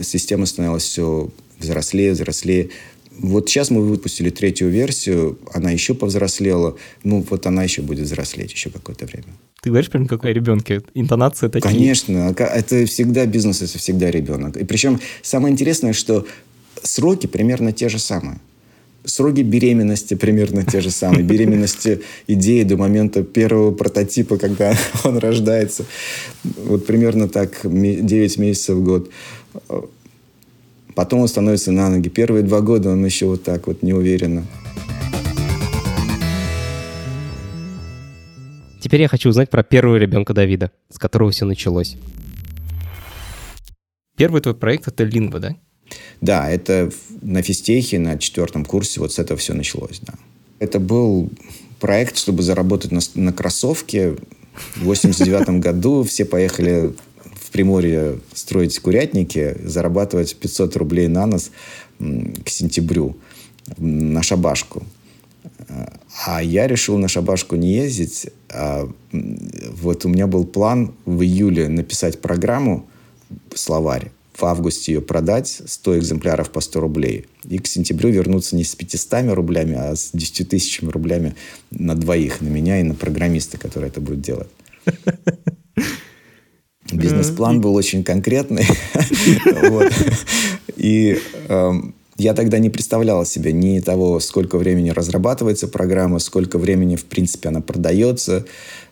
[0.00, 2.70] система становилась все взрослее, взрослее.
[3.18, 6.76] Вот сейчас мы выпустили третью версию, она еще повзрослела.
[7.04, 9.26] Ну, вот она еще будет взрослеть еще какое-то время.
[9.62, 10.80] Ты говоришь прям как о ребенке.
[10.94, 11.68] Интонация такие.
[11.68, 12.34] Конечно.
[12.38, 14.56] Это всегда бизнес, это всегда ребенок.
[14.56, 16.26] И причем самое интересное, что
[16.82, 18.40] сроки примерно те же самые.
[19.04, 21.22] Сроки беременности примерно те же самые.
[21.22, 25.84] Беременности идеи до момента первого прототипа, когда он рождается.
[26.44, 29.10] Вот примерно так 9 месяцев в год.
[30.94, 32.08] Потом он становится на ноги.
[32.08, 34.44] Первые два года он еще вот так вот неуверенно.
[38.80, 41.96] Теперь я хочу узнать про первого ребенка Давида, с которого все началось.
[44.16, 45.56] Первый твой проект— это Лингва, да?
[46.20, 46.90] Да, это
[47.22, 50.14] на физтехе на четвертом курсе вот с этого все началось, да.
[50.58, 51.30] Это был
[51.80, 54.16] проект, чтобы заработать на, на кроссовке.
[54.76, 56.92] В 89 году все поехали
[57.34, 61.50] в Приморье строить курятники, зарабатывать 500 рублей на нос
[61.98, 63.16] к сентябрю
[63.78, 64.84] на шабашку.
[66.26, 68.28] А я решил на шабашку не ездить.
[68.48, 72.86] А вот у меня был план в июле написать программу,
[73.54, 77.26] словарь, в августе ее продать, 100 экземпляров по 100 рублей.
[77.48, 81.34] И к сентябрю вернуться не с 500 рублями, а с 10 тысячами рублями
[81.70, 84.48] на двоих, на меня и на программиста, который это будет делать.
[86.92, 88.66] Бизнес-план был очень конкретный.
[90.76, 96.96] И эм, я тогда не представлял себе ни того, сколько времени разрабатывается программа, сколько времени,
[96.96, 98.44] в принципе, она продается.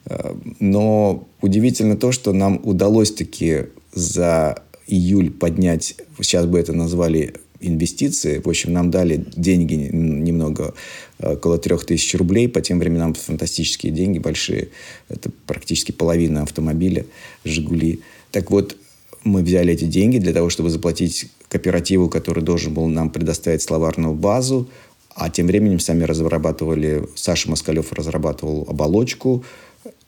[0.07, 7.35] Э, но удивительно то, что нам удалось таки за июль поднять, сейчас бы это назвали
[7.61, 8.41] инвестиции.
[8.45, 10.75] В общем, нам дали деньги немного,
[11.19, 12.49] э, около трех тысяч рублей.
[12.49, 14.69] По тем временам фантастические деньги, большие.
[15.09, 17.05] Это практически половина автомобиля
[17.45, 18.01] «Жигули».
[18.31, 18.77] Так вот,
[19.25, 24.15] мы взяли эти деньги для того, чтобы заплатить кооперативу, который должен был нам предоставить словарную
[24.15, 24.69] базу,
[25.15, 29.45] а тем временем сами разрабатывали, Саша Москалев разрабатывал оболочку,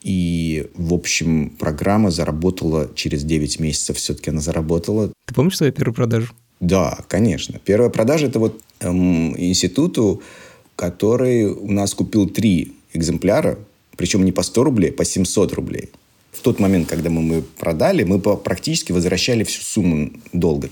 [0.02, 3.96] и, в общем, программа заработала через 9 месяцев.
[3.96, 5.12] Все-таки она заработала.
[5.26, 6.32] Ты помнишь свою первую продажу?
[6.60, 7.60] Да, конечно.
[7.64, 10.22] Первая продажа– это вот эм, институту,
[10.76, 13.58] который у нас купил три экземпляра,
[13.96, 15.90] причем не по 100 рублей, по 700 рублей.
[16.32, 20.70] В тот момент, когда мы, мы продали, мы практически возвращали всю сумму долга.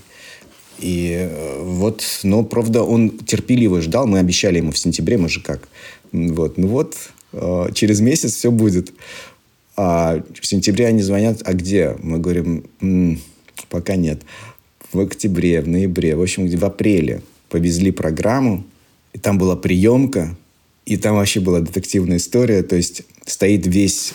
[0.79, 4.07] И э, вот, но, правда, он терпеливо ждал.
[4.07, 5.67] Мы обещали ему в сентябре, мы же как.
[6.11, 6.95] Вот, ну вот,
[7.73, 8.93] через месяц все будет.
[9.75, 11.95] А в сентябре они звонят, а где?
[12.01, 13.21] Мы говорим, м-м,
[13.69, 14.21] пока нет.
[14.91, 18.65] В октябре, в ноябре, в общем, в апреле повезли программу,
[19.13, 20.35] и там была приемка,
[20.85, 24.13] и там вообще была детективная история, то есть стоит весь,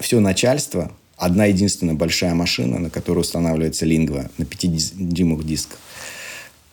[0.00, 5.78] все начальство, одна единственная большая машина, на которой устанавливается лингва на 5-дюймовых дисках.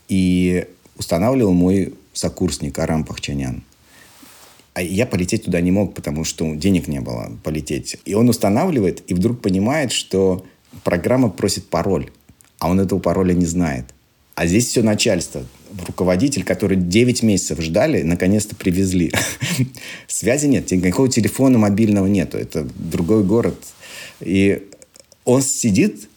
[0.08, 0.66] И
[0.98, 3.64] устанавливал мой сокурсник Арам Пахчанян.
[4.76, 7.96] А я полететь туда не мог, потому что денег не было полететь.
[8.04, 10.46] И он устанавливает, и вдруг понимает, что
[10.84, 12.12] программа просит пароль,
[12.60, 13.86] а он этого пароля не знает.
[14.36, 15.46] А здесь все начальство.
[15.88, 19.14] Руководитель, который 9 месяцев ждали, наконец-то привезли.
[20.08, 22.38] Связи нет, никакого телефона мобильного нету.
[22.38, 23.56] Это другой город,
[24.20, 24.68] и
[25.24, 26.10] он сидит,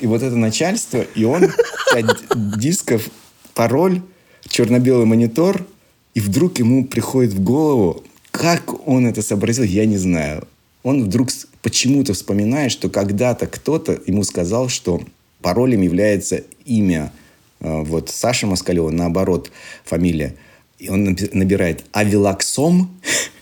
[0.00, 1.52] и вот это начальство, и он
[1.92, 2.06] 5
[2.58, 3.10] дисков,
[3.52, 4.00] пароль,
[4.48, 5.66] черно-белый монитор,
[6.14, 10.46] и вдруг ему приходит в голову, как он это сообразил, я не знаю.
[10.82, 11.28] Он вдруг
[11.62, 15.02] почему-то вспоминает, что когда-то кто-то ему сказал, что
[15.42, 17.12] паролем является имя
[17.60, 19.50] э, вот Саша Москалева, наоборот,
[19.84, 20.34] фамилия.
[20.78, 22.90] И он набирает «Авилаксом»,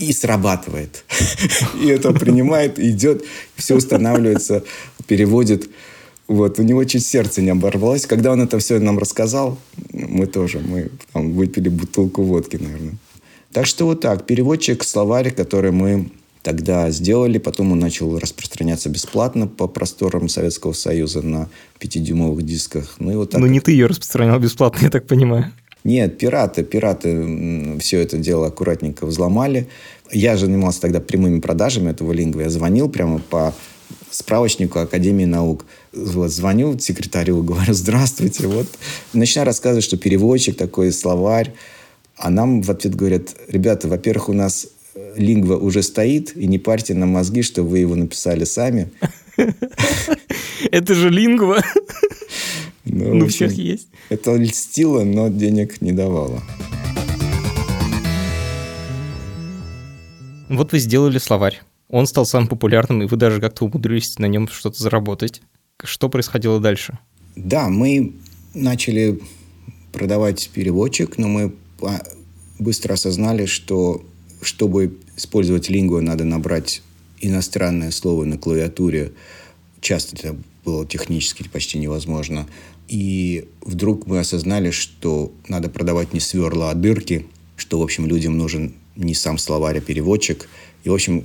[0.00, 1.04] и срабатывает.
[1.80, 3.24] И это принимает, идет,
[3.56, 4.64] все устанавливается,
[5.06, 5.70] переводит.
[6.30, 8.06] Вот, у него чуть сердце не оборвалось.
[8.06, 9.58] Когда он это все нам рассказал,
[9.92, 12.94] мы тоже, мы там, выпили бутылку водки, наверное.
[13.50, 16.08] Так что вот так, переводчик, словарь, который мы
[16.42, 17.38] тогда сделали.
[17.38, 21.48] Потом он начал распространяться бесплатно по просторам Советского Союза на
[21.80, 22.94] пятидюймовых дисках.
[23.00, 23.40] Ну, и вот так.
[23.40, 25.46] Но не ты ее распространял бесплатно, я так понимаю.
[25.82, 29.66] Нет, пираты, пираты все это дело аккуратненько взломали.
[30.12, 32.42] Я же занимался тогда прямыми продажами этого лингва.
[32.42, 33.52] Я звонил прямо по
[34.10, 35.64] справочнику Академии наук.
[35.92, 38.46] Вот, звоню секретарю, говорю, здравствуйте.
[38.46, 38.66] Вот.
[39.12, 41.52] Начинаю рассказывать, что переводчик такой, словарь.
[42.16, 46.58] А нам в ответ говорят, ребята, во-первых, у нас э, лингва уже стоит, и не
[46.58, 48.90] парьте на мозги, что вы его написали сами.
[50.70, 51.62] Это же лингва.
[52.92, 53.88] Ну, ну всех есть.
[54.08, 56.42] Это льстило, но денег не давало.
[60.48, 61.60] Вот вы сделали словарь.
[61.88, 65.42] Он стал самым популярным, и вы даже как-то умудрились на нем что-то заработать.
[65.84, 66.98] Что происходило дальше?
[67.36, 68.14] Да, мы
[68.54, 69.20] начали
[69.92, 71.54] продавать переводчик, но мы
[72.58, 74.04] быстро осознали, что
[74.42, 76.82] чтобы использовать лингу, надо набрать
[77.20, 79.12] иностранное слово на клавиатуре.
[79.80, 82.46] Часто это было технически почти невозможно.
[82.88, 88.36] И вдруг мы осознали, что надо продавать не сверла, а дырки, что, в общем, людям
[88.36, 90.48] нужен не сам словарь, а переводчик.
[90.84, 91.24] И, в общем,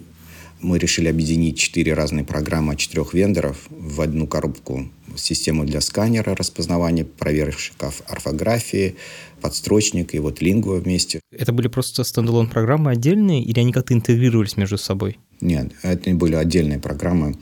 [0.62, 4.90] мы решили объединить четыре разные программы от четырех вендоров в одну коробку.
[5.16, 8.96] Систему для сканера распознавания, проверщиков орфографии,
[9.42, 11.20] подстрочник и вот лингва вместе.
[11.32, 15.20] Это были просто стендалон программы отдельные или они как-то интегрировались между собой?
[15.42, 17.36] Нет, это были отдельные программы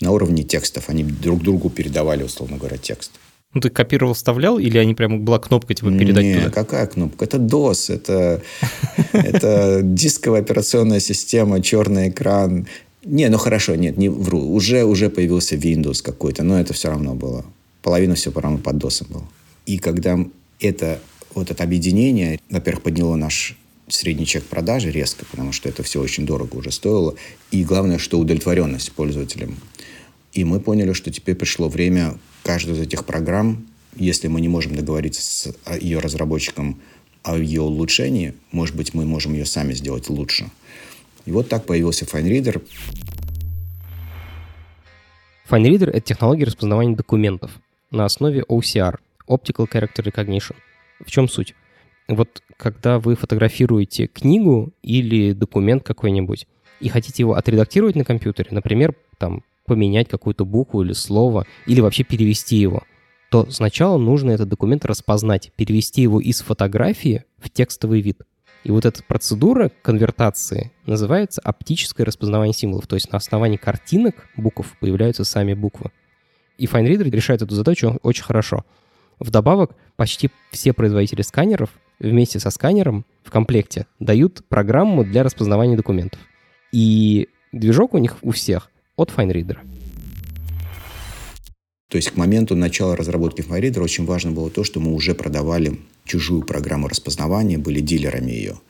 [0.00, 0.88] на уровне текстов.
[0.88, 3.12] Они друг другу передавали, условно говоря, текст.
[3.54, 6.50] Ну, ты копировал, вставлял, или они прямо была кнопка типа передать Не, туда?
[6.50, 7.24] какая кнопка?
[7.24, 8.42] Это DOS, это,
[9.12, 12.66] это дисковая операционная система, черный экран.
[13.04, 14.40] Не, ну хорошо, нет, не вру.
[14.52, 17.44] Уже, уже появился Windows какой-то, но это все равно было.
[17.82, 19.24] Половина все равно под DOS было.
[19.64, 20.18] И когда
[20.60, 21.00] это,
[21.34, 23.56] вот это объединение, во-первых, подняло наш
[23.88, 27.14] средний чек продажи резко, потому что это все очень дорого уже стоило.
[27.50, 29.56] И главное, что удовлетворенность пользователям.
[30.34, 34.74] И мы поняли, что теперь пришло время каждую из этих программ, если мы не можем
[34.74, 36.80] договориться с а, ее разработчиком
[37.22, 40.48] о ее улучшении, может быть, мы можем ее сами сделать лучше.
[41.26, 42.62] И вот так появился FineReader.
[45.50, 47.50] FineReader— это технология распознавания документов
[47.90, 48.96] на основе OCR—
[49.28, 50.56] Optical Character Recognition.
[51.04, 51.54] В чем суть?
[52.08, 56.46] Вот когда вы фотографируете книгу или документ какой-нибудь
[56.80, 62.02] и хотите его отредактировать на компьютере, например, там поменять какую-то букву или слово, или вообще
[62.02, 62.82] перевести его,
[63.30, 68.22] то сначала нужно этот документ распознать, перевести его из фотографии в текстовый вид.
[68.64, 72.86] И вот эта процедура конвертации называется оптическое распознавание символов.
[72.86, 75.90] То есть на основании картинок букв появляются сами буквы.
[76.58, 78.64] И FineReader решает эту задачу очень хорошо.
[79.20, 86.20] Вдобавок, почти все производители сканеров вместе со сканером в комплекте дают программу для распознавания документов.
[86.72, 89.56] И движок у них у всех от FineReader.
[91.88, 95.78] То есть к моменту начала разработки FineReader очень важно было то, что мы уже продавали
[96.04, 98.60] чужую программу распознавания, были дилерами ее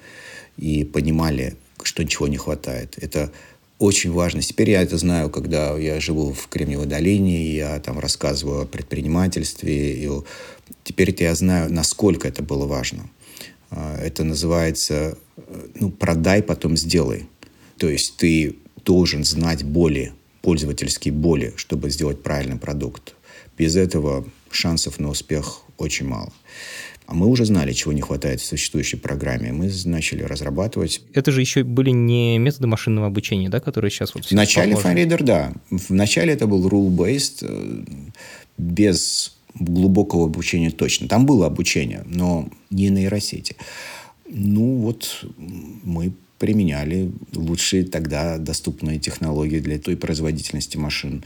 [0.57, 2.97] и понимали, что ничего не хватает.
[3.01, 3.33] Это
[3.79, 4.43] очень важно.
[4.43, 10.05] Теперь я это знаю, когда я живу в Кремниевой долине, я там рассказываю о предпринимательстве.
[10.05, 10.11] И
[10.85, 13.09] теперь я знаю, насколько это было важно.
[13.71, 15.17] А, это называется
[15.79, 17.29] ну, продай, потом сделай.
[17.79, 20.13] То есть ты должен знать боли
[20.49, 23.15] пользовательские боли, чтобы сделать правильный продукт.
[23.59, 26.33] Без этого шансов на успех очень мало.
[27.07, 29.53] А мы уже знали, чего не хватает в существующей программе.
[29.53, 31.03] Мы начали разрабатывать.
[31.13, 34.25] Это же еще были не методы машинного обучения, да, которые сейчас вот...
[34.25, 35.53] В начале FineReader, да.
[35.71, 37.85] В начале это был rule-based, э,
[38.57, 41.09] без глубокого обучения точно.
[41.09, 43.55] Там было обучение, но не нейросети.
[44.27, 45.27] Ну, вот
[45.85, 51.25] мы применяли лучшие тогда доступные технологии для той производительности машин.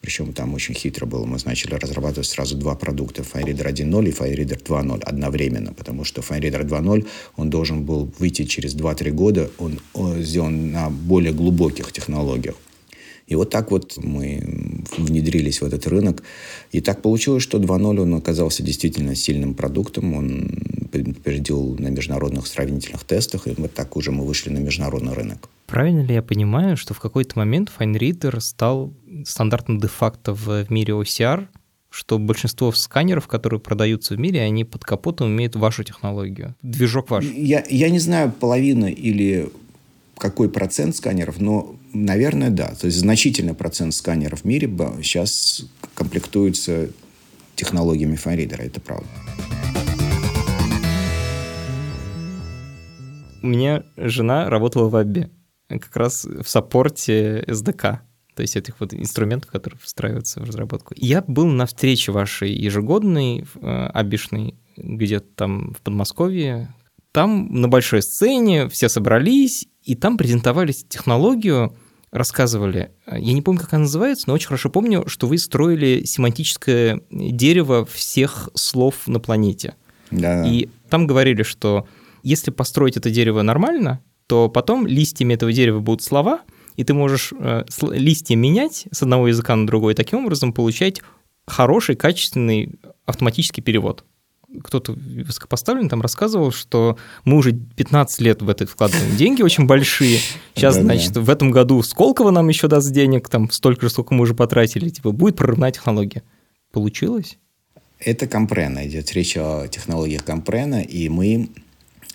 [0.00, 1.26] Причем там очень хитро было.
[1.26, 3.22] Мы начали разрабатывать сразу два продукта.
[3.22, 5.72] FireReader 1.0 и FireReader 2.0 одновременно.
[5.72, 9.50] Потому что FireReader 2.0, он должен был выйти через 2-3 года.
[9.58, 12.54] Он, он сделан на более глубоких технологиях.
[13.28, 16.22] И вот так вот мы внедрились в этот рынок.
[16.72, 20.14] И так получилось, что 2.0 он оказался действительно сильным продуктом.
[20.14, 20.50] Он
[20.90, 23.46] победил на международных сравнительных тестах.
[23.46, 25.48] И вот так уже мы вышли на международный рынок.
[25.66, 28.94] Правильно ли я понимаю, что в какой-то момент FineReader стал
[29.26, 31.46] стандартным де-факто в мире OCR,
[31.90, 37.24] что большинство сканеров, которые продаются в мире, они под капотом имеют вашу технологию, движок ваш?
[37.24, 39.50] Я, я не знаю, половина или
[40.18, 42.74] какой процент сканеров, но, наверное, да.
[42.74, 44.68] То есть значительный процент сканеров в мире
[45.02, 45.64] сейчас
[45.94, 46.90] комплектуется
[47.54, 49.08] технологиями FineReader, это правда.
[53.42, 55.30] У меня жена работала в Абби,
[55.68, 57.98] как раз в саппорте SDK,
[58.34, 60.94] то есть этих вот инструментов, которые встраиваются в разработку.
[60.96, 66.74] Я был на встрече вашей ежегодной, э, абишной, где-то там в Подмосковье.
[67.12, 71.74] Там на большой сцене все собрались, и там презентовали технологию,
[72.10, 72.90] рассказывали.
[73.06, 77.86] Я не помню, как она называется, но очень хорошо помню, что вы строили семантическое дерево
[77.86, 79.76] всех слов на планете.
[80.10, 80.46] Да.
[80.46, 81.88] И там говорили, что
[82.22, 86.42] если построить это дерево нормально, то потом листьями этого дерева будут слова,
[86.76, 91.00] и ты можешь э, листья менять с одного языка на другой, и таким образом получать
[91.46, 94.04] хороший, качественный автоматический перевод.
[94.62, 100.20] Кто-то высокопоставленный там рассказывал, что мы уже 15 лет в это вкладываем деньги очень большие.
[100.54, 104.22] Сейчас, значит, в этом году Сколково нам еще даст денег, там столько же, сколько мы
[104.22, 106.22] уже потратили, типа будет прорывная технология.
[106.72, 107.38] Получилось?
[107.98, 111.50] Это Компрена, идет речь о технологиях Компрена, и мы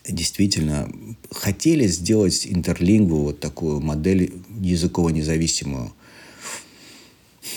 [0.07, 0.89] действительно
[1.31, 5.93] хотели сделать интерлингву, вот такую модель языково-независимую.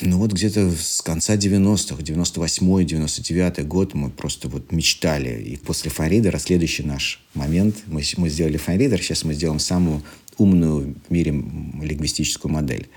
[0.02, 5.40] Ну вот где-то с конца 90-х, 98-й, 99-й год мы просто вот мечтали.
[5.42, 10.02] И после Фаридера следующий наш момент, мы, мы сделали Фаридер, сейчас мы сделаем самую
[10.38, 12.88] умную в мире лингвистическую модель.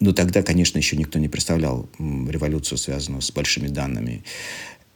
[0.00, 4.24] Но тогда, конечно, еще никто не представлял революцию, связанную с большими данными.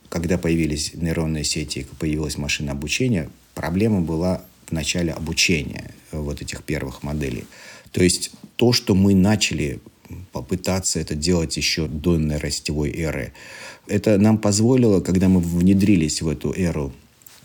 [0.08, 7.02] Когда появились нейронные сети, появилась машина обучения, проблема была в начале обучения вот этих первых
[7.02, 7.44] моделей.
[7.92, 9.80] То есть то, что мы начали
[10.32, 13.32] попытаться это делать еще до нейросетевой эры,
[13.86, 16.92] это нам позволило, когда мы внедрились в эту эру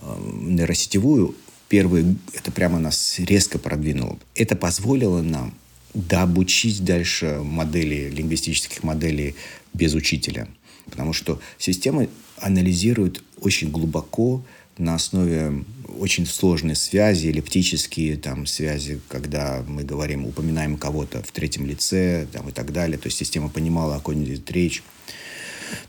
[0.02, 1.36] э, нейросетевую,
[1.70, 4.18] первые, это прямо нас резко продвинуло.
[4.36, 5.54] Это позволило нам
[5.94, 9.36] дообучить дальше модели, лингвистических моделей
[9.74, 10.48] без учителя.
[10.86, 14.44] Потому что системы анализируют очень глубоко
[14.78, 15.64] на основе
[16.00, 22.50] очень сложной связи, эллиптические там, связи, когда мы говорим, упоминаем кого-то в третьем лице там,
[22.50, 22.98] и так далее.
[22.98, 24.84] То есть система понимала, о ком идет речь.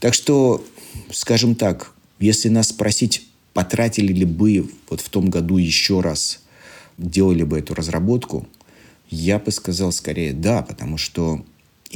[0.00, 0.64] Так что,
[1.10, 6.40] скажем так, если нас спросить, потратили ли бы вот в том году еще раз,
[6.98, 8.46] делали бы эту разработку,
[9.10, 11.44] я бы сказал скорее да, потому что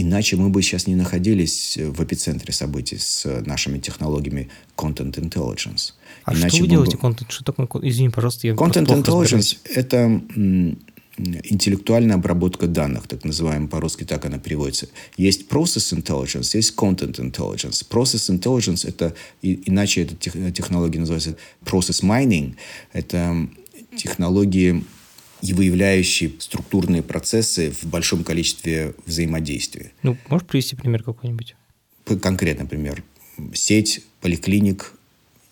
[0.01, 5.95] Иначе мы бы сейчас не находились в эпицентре событий с нашими технологиями Content Intelligence.
[6.29, 6.99] А Иначе что вы делаете?
[6.99, 7.17] Бы...
[7.29, 7.89] Что такое?
[7.89, 10.23] Извини, пожалуйста, я Content Intelligence– это
[11.17, 14.89] интеллектуальная обработка данных, так называемая, по-русски так она переводится.
[15.17, 17.85] Есть Process Intelligence, есть Content Intelligence.
[17.89, 20.15] Process Intelligence– это, иначе эта
[20.53, 22.57] технология называется Process Mining,
[22.93, 23.49] это
[23.97, 24.85] технологии
[25.41, 29.93] и выявляющий структурные процессы в большом количестве взаимодействия.
[30.03, 31.57] Ну, можешь привести пример какой-нибудь?
[32.21, 33.03] Конкретно, например,
[33.55, 34.93] сеть поликлиник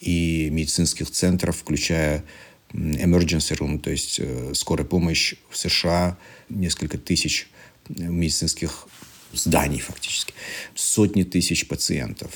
[0.00, 2.24] и медицинских центров, включая
[2.72, 6.18] emergency room, то есть э, скорая помощь в США,
[6.48, 7.48] несколько тысяч
[7.88, 8.88] медицинских
[9.32, 10.34] зданий фактически,
[10.74, 12.30] сотни тысяч пациентов,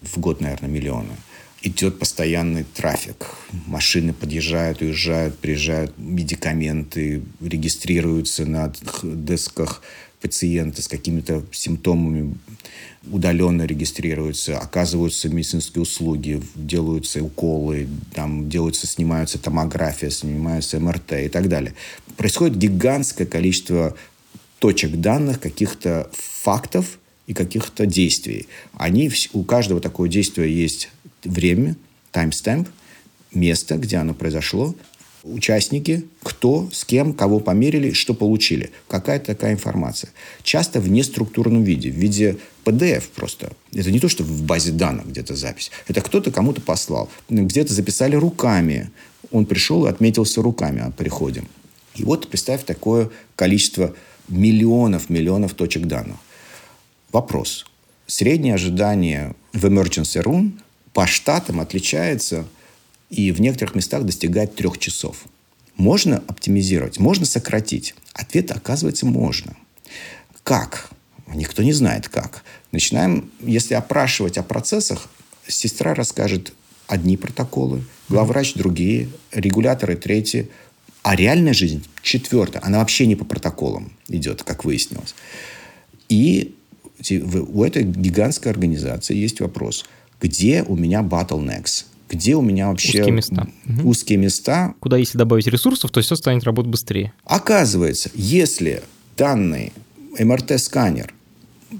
[0.00, 1.12] в год, наверное, миллионы–
[1.62, 3.26] идет постоянный трафик.
[3.66, 9.82] Машины подъезжают, уезжают, приезжают, медикаменты регистрируются на десках
[10.20, 12.34] пациенты с какими-то симптомами
[13.10, 21.48] удаленно регистрируются, оказываются медицинские услуги, делаются уколы, там делаются, снимаются томография, снимаются МРТ и так
[21.48, 21.74] далее.
[22.16, 23.96] Происходит гигантское количество
[24.58, 28.48] точек данных, каких-то фактов и каких-то действий.
[28.74, 30.90] Они, у каждого такого действия есть
[31.22, 31.76] время,
[32.10, 32.68] таймстемп,
[33.32, 34.74] место, где оно произошло,
[35.24, 38.70] участники, кто, с кем, кого померили, что получили.
[38.88, 40.10] Какая-то такая информация.
[40.42, 43.52] Часто в неструктурном виде, в виде PDF просто.
[43.72, 45.70] Это не то, что в базе данных где-то запись.
[45.86, 47.10] Это кто-то кому-то послал.
[47.28, 48.90] Где-то записали руками.
[49.30, 51.44] Он пришел и отметился руками о приходе.
[51.94, 53.94] И вот представь такое количество
[54.28, 56.16] миллионов, миллионов точек данных.
[57.12, 57.66] Вопрос.
[58.06, 60.52] Среднее ожидание в emergency room
[60.92, 62.46] по штатам отличается
[63.10, 65.24] и в некоторых местах достигает трех часов.
[65.76, 67.94] Можно оптимизировать, можно сократить.
[68.12, 69.56] Ответ оказывается можно.
[70.42, 70.90] Как?
[71.34, 72.42] Никто не знает как.
[72.72, 75.08] Начинаем, если опрашивать о процессах,
[75.46, 76.52] сестра расскажет
[76.86, 80.48] одни протоколы, главврач другие, регуляторы третьи,
[81.02, 82.62] А реальная жизнь четвертая.
[82.64, 85.14] Она вообще не по протоколам идет, как выяснилось.
[86.08, 86.54] И
[87.10, 89.84] у этой гигантской организации есть вопрос,
[90.20, 91.84] где у меня bottlenecks?
[92.08, 93.48] Где у меня вообще узкие места?
[93.84, 94.74] Узкие места.
[94.80, 97.12] Куда если добавить ресурсов, то все станет работать быстрее.
[97.24, 98.82] Оказывается, если
[99.16, 99.72] данный
[100.18, 101.12] МРТ-сканер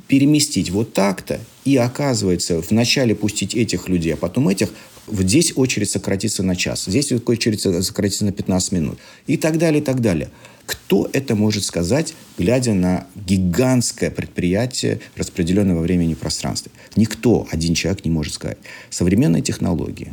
[0.07, 4.70] переместить вот так-то, и оказывается, вначале пустить этих людей, а потом этих,
[5.11, 9.85] здесь очередь сократится на час, здесь очередь сократится на 15 минут, и так далее, и
[9.85, 10.31] так далее.
[10.69, 16.71] Кто это может сказать, глядя на гигантское предприятие, распределенное во времени и пространстве?
[16.95, 18.59] Никто, один человек не может сказать.
[18.91, 20.12] Современные технологии,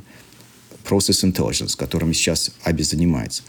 [0.89, 3.43] Process Intelligence, которым сейчас АБИ занимается,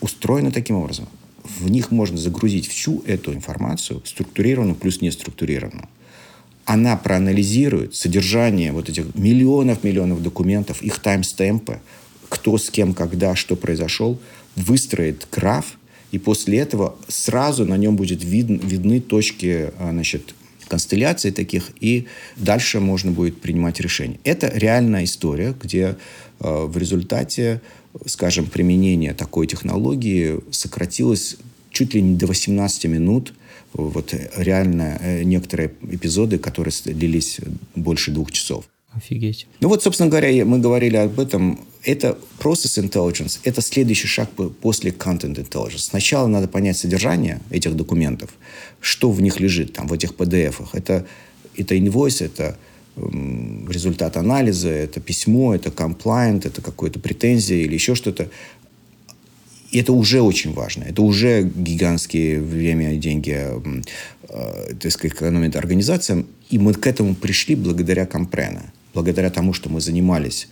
[0.00, 1.08] устроены таким образом.
[1.44, 5.88] В них можно загрузить всю эту информацию, структурированную плюс неструктурированную
[6.66, 11.80] она проанализирует содержание вот этих миллионов-миллионов документов, их таймстемпы,
[12.28, 14.20] кто с кем, когда, что произошел,
[14.54, 15.76] выстроит граф,
[16.12, 20.34] и после этого сразу на нем будет видно, видны точки а, значит,
[20.68, 22.06] констелляций таких, и
[22.36, 24.18] дальше можно будет принимать решения.
[24.24, 25.96] Это реальная история, где
[26.38, 27.60] э, в результате,
[28.06, 31.36] скажем, применения такой технологии сократилось
[31.70, 33.34] чуть ли не до 18 минут
[33.72, 37.40] вот реально э, некоторые эпизоды, которые длились
[37.74, 38.64] больше двух часов.
[38.92, 39.46] Офигеть.
[39.60, 41.60] Ну вот, собственно говоря, мы говорили об этом.
[41.82, 44.28] Это process intelligence, это следующий шаг
[44.60, 45.78] после content intelligence.
[45.78, 48.30] Сначала надо понять содержание этих документов,
[48.80, 50.74] что в них лежит, там, в этих PDF-ах.
[50.74, 51.06] Это,
[51.56, 52.58] это invoice, это
[52.96, 58.28] результат анализа, это письмо, это compliant, это какая-то претензия или еще что-то.
[59.70, 60.84] И это уже очень важно.
[60.84, 63.38] Это уже гигантские время деньги,
[64.28, 66.26] э, экономит организациям.
[66.50, 68.72] И мы к этому пришли благодаря Компрена.
[68.92, 70.48] Благодаря тому, что мы занимались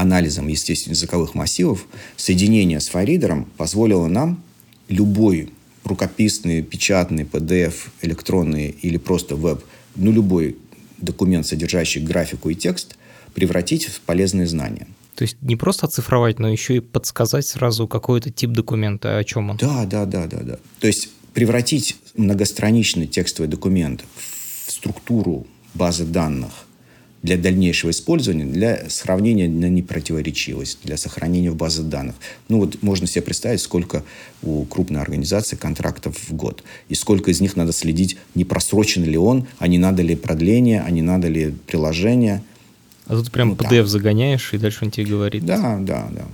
[0.00, 1.86] анализом, естественно, языковых массивов,
[2.16, 4.42] соединение с файлридером позволило нам
[4.88, 5.50] любой
[5.84, 9.64] рукописный, печатный, PDF, электронный или просто веб,
[9.96, 10.56] ну, любой
[10.98, 12.96] документ, содержащий графику и текст,
[13.34, 14.86] превратить в полезные знания.
[15.14, 19.50] То есть не просто оцифровать, но еще и подсказать сразу какой-то тип документа, о чем
[19.50, 19.56] он.
[19.56, 20.58] Да, да, да, да, да.
[20.78, 24.04] То есть превратить многостраничный текстовый документ
[24.66, 26.67] в структуру базы данных
[27.22, 32.14] для дальнейшего использования, для сравнения на непротиворечивость, для сохранения в базе данных.
[32.48, 34.04] Ну вот можно себе представить, сколько
[34.42, 36.62] у крупной организации контрактов в год.
[36.88, 40.82] И сколько из них надо следить, не просрочен ли он, а не надо ли продление,
[40.82, 42.42] а не надо ли приложение–
[43.08, 43.86] а тут прям PDF ну, да.
[43.86, 45.44] загоняешь, и дальше он тебе говорит.
[45.44, 46.26] Да, да, да.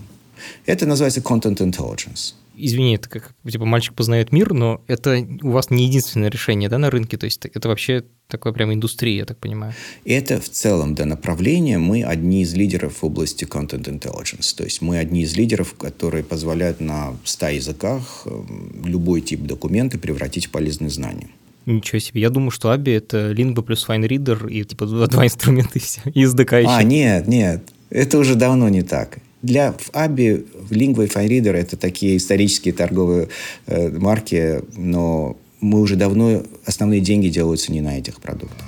[0.66, 2.34] Это называется content intelligence.
[2.56, 6.78] Извини, это как типа мальчик познает мир, но это у вас не единственное решение, да,
[6.78, 9.74] на рынке, то есть это вообще такая прям индустрия, я так понимаю.
[10.04, 11.78] Это в целом, да, направление.
[11.78, 14.54] Мы одни из лидеров в области content intelligence.
[14.56, 19.98] То есть мы одни из лидеров, которые позволяют на 100 языках эм, любой тип документа
[19.98, 21.28] превратить в полезные знания.
[21.66, 22.20] Ничего себе.
[22.20, 26.00] Я думаю, что Аби— это Lingua плюс FineReader и типа два инструмента и все.
[26.06, 26.70] И SDK еще.
[26.70, 27.62] А, нет, нет.
[27.90, 29.18] Это уже давно не так.
[29.44, 33.28] Для в Аби Lingua и FineReader— это такие исторические торговые
[33.66, 36.42] э, марки, но мы уже давно...
[36.66, 38.66] Основные деньги делаются не на этих продуктах.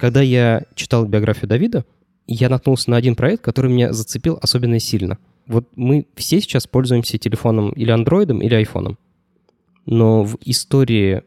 [0.00, 1.84] Когда я читал биографию Давида,
[2.26, 5.18] я наткнулся на один проект, который меня зацепил особенно сильно—
[5.48, 8.98] вот мы все сейчас пользуемся телефоном или андроидом, или айфоном.
[9.86, 11.22] Но в истории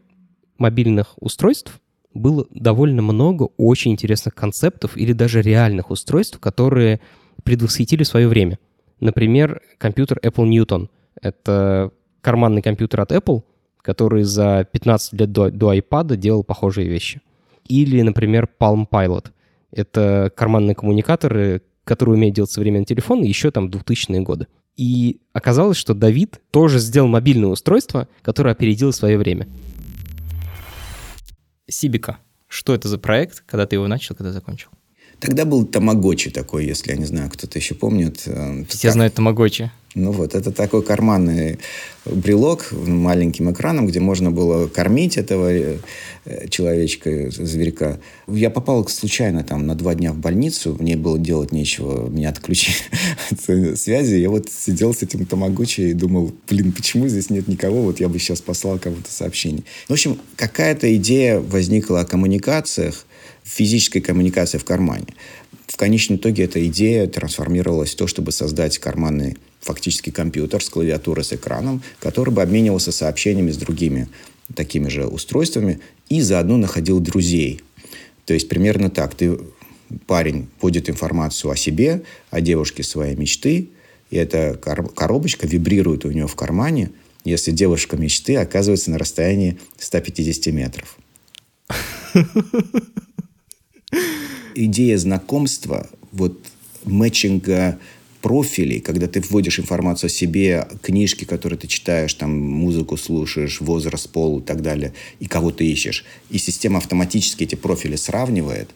[0.60, 1.81] мобильных устройств
[2.14, 7.00] было довольно много очень интересных концептов или даже реальных устройств, которые
[7.44, 8.60] предвосхитили свое время.
[9.00, 10.90] Например, компьютер Apple Newton.
[11.22, 11.92] Это
[12.22, 13.44] карманный компьютер от Apple,
[13.82, 17.22] который за 15 лет до, до iPad делал похожие вещи.
[17.68, 19.28] Или, например, Palm Pilot.
[19.72, 24.48] Это карманные коммуникаторы, который умеет делать современный телефон, еще там 2000-е годы.
[24.78, 29.48] И оказалось, что Давид тоже сделал мобильное устройство, которое опередило свое время.
[31.72, 32.20] Сибика.
[32.48, 34.70] Что это за проект, когда ты его начал, когда закончил?
[35.20, 38.24] Тогда был Тамагочи такой, если я не знаю, кто-то еще помнит.
[38.26, 38.94] Э, Все как...
[38.94, 39.72] знают Тамагочи.
[39.94, 41.60] Ну вот, это такой карманный
[42.06, 45.80] брелок маленьким экраном, где можно было кормить этого э,
[46.50, 48.00] человечка, зверька.
[48.28, 52.78] Я попал случайно там на два дня в больницу, мне было делать нечего, меня отключили
[53.32, 54.16] от связи.
[54.16, 57.82] Я вот сидел с этим тамагочи и думал, блин, почему здесь нет никого?
[57.82, 59.64] Вот я бы сейчас послал кому-то сообщение.
[59.90, 63.06] В общем, какая-то идея возникла о коммуникациях,
[63.44, 65.08] физической коммуникации в кармане.
[65.68, 71.24] В конечном итоге эта идея трансформировалась в то, чтобы создать карманный фактически компьютер с клавиатурой,
[71.24, 74.08] с экраном, который бы обменивался сообщениями с другими
[74.56, 77.62] такими же устройствами и заодно находил друзей.
[78.26, 79.16] То есть примерно так.
[79.16, 79.40] Ты
[80.08, 83.70] парень вводит информацию о себе, о девушке своей мечты,
[84.10, 86.92] и эта коробочка вибрирует у него в кармане,
[87.24, 90.98] если девушка мечты оказывается на расстоянии 150 метров.
[94.56, 96.38] Идея знакомства, вот
[96.84, 97.80] мэтчинга
[98.22, 104.10] профилей, когда ты вводишь информацию о себе, книжки, которые ты читаешь, там, музыку слушаешь, возраст,
[104.10, 106.06] пол и так далее, и кого ты ищешь.
[106.30, 108.70] И система автоматически эти профили сравнивает.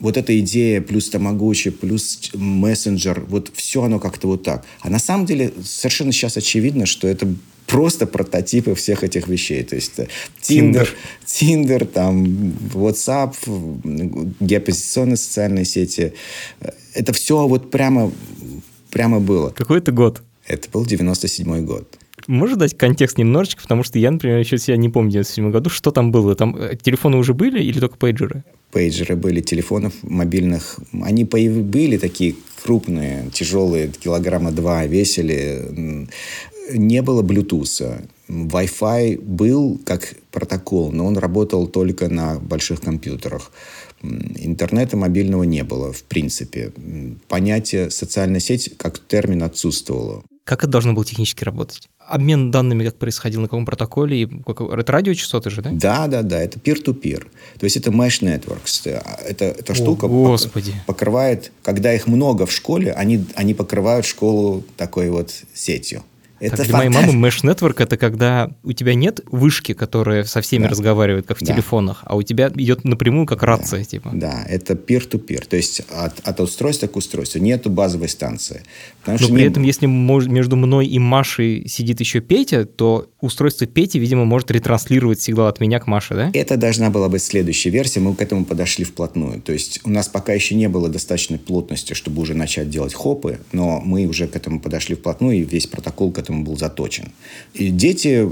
[0.00, 4.64] Вот эта идея плюс Тамагочи, плюс мессенджер, вот все оно как-то вот так.
[4.80, 7.28] А на самом деле совершенно сейчас очевидно, что это
[7.66, 9.62] просто прототипы всех этих вещей.
[9.62, 9.92] То есть
[10.42, 10.88] Tinder,
[11.26, 12.24] Tinder, там,
[12.72, 13.34] WhatsApp,
[14.40, 16.14] геопозиционные социальные сети.
[16.94, 18.10] Это все вот прямо
[18.90, 19.50] прямо было.
[19.50, 20.22] Какой это год?
[20.46, 21.98] Это был 97 год.
[22.26, 25.70] Можешь дать контекст немножечко, потому что я, например, еще себя не помню в 97 году,
[25.70, 26.34] что там было?
[26.34, 28.44] Там э, телефоны уже были или только пейджеры?
[28.72, 30.78] Пейджеры были, телефонов мобильных.
[31.02, 36.08] Они были такие крупные, тяжелые, килограмма два весили.
[36.72, 38.02] Не было Bluetooth.
[38.28, 43.50] Wi-Fi был как протокол, но он работал только на больших компьютерах.
[44.02, 46.72] Интернета мобильного не было, в принципе.
[47.28, 50.22] Понятие «социальная сеть» как термин отсутствовало.
[50.44, 51.88] Как это должно было технически работать?
[51.98, 54.26] Обмен данными как происходил, на каком протоколе?
[54.46, 55.70] Как, это радиочастоты же, да?
[55.72, 56.40] Да, да, да.
[56.40, 57.26] Это peer-to-peer.
[57.58, 58.88] То есть это mesh networks.
[58.88, 60.72] Это, эта штука О, Господи.
[60.86, 66.02] покрывает, когда их много в школе, они, они покрывают школу такой вот сетью.
[66.40, 70.40] Это так, для моей мамы Mesh Network это когда у тебя нет вышки, которая со
[70.40, 70.68] всеми да.
[70.68, 71.52] разговаривает, как в да.
[71.52, 73.84] телефонах, а у тебя идет напрямую как рация, да.
[73.84, 74.10] типа.
[74.12, 77.40] Да, это peer-to-peer, то есть от, от устройства к устройству.
[77.40, 78.62] Нету базовой станции.
[79.06, 79.44] Но при не...
[79.44, 85.20] этом, если между мной и Машей сидит еще Петя, то устройство Пети, видимо, может ретранслировать
[85.20, 86.30] сигнал от меня к Маше, да?
[86.34, 89.40] Это должна была быть следующая версия, мы к этому подошли вплотную.
[89.40, 93.38] То есть у нас пока еще не было достаточной плотности, чтобы уже начать делать хопы,
[93.52, 97.12] но мы уже к этому подошли вплотную, и весь протокол к этому был заточен.
[97.54, 98.28] И дети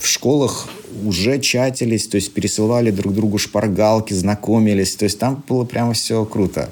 [0.00, 0.68] в школах
[1.04, 6.24] уже чатились, то есть пересылали друг другу шпаргалки, знакомились, то есть там было прямо все
[6.24, 6.70] круто.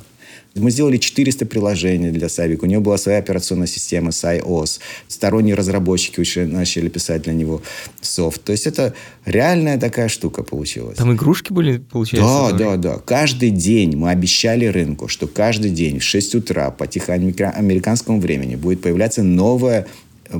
[0.56, 2.64] Мы сделали 400 приложений для Савика.
[2.64, 4.80] У него была своя операционная система SciOS.
[5.06, 7.62] Сторонние разработчики уже начали писать для него
[8.00, 8.42] софт.
[8.42, 8.94] То есть это
[9.24, 10.96] реальная такая штука получилась.
[10.96, 12.48] Там игрушки были, получается?
[12.50, 12.98] Да, да, да.
[12.98, 18.82] Каждый день мы обещали рынку, что каждый день в 6 утра по тихоамериканскому времени будет
[18.82, 19.86] появляться новое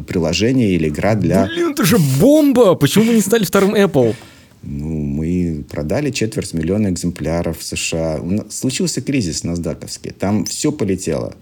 [0.07, 1.47] приложение или игра для...
[1.47, 2.75] Блин, это же бомба!
[2.75, 4.15] Почему вы не стали вторым Apple?
[4.63, 8.21] Ну, мы продали четверть миллиона экземпляров в США.
[8.51, 10.11] Случился кризис насдаковский.
[10.11, 11.35] Там все полетело.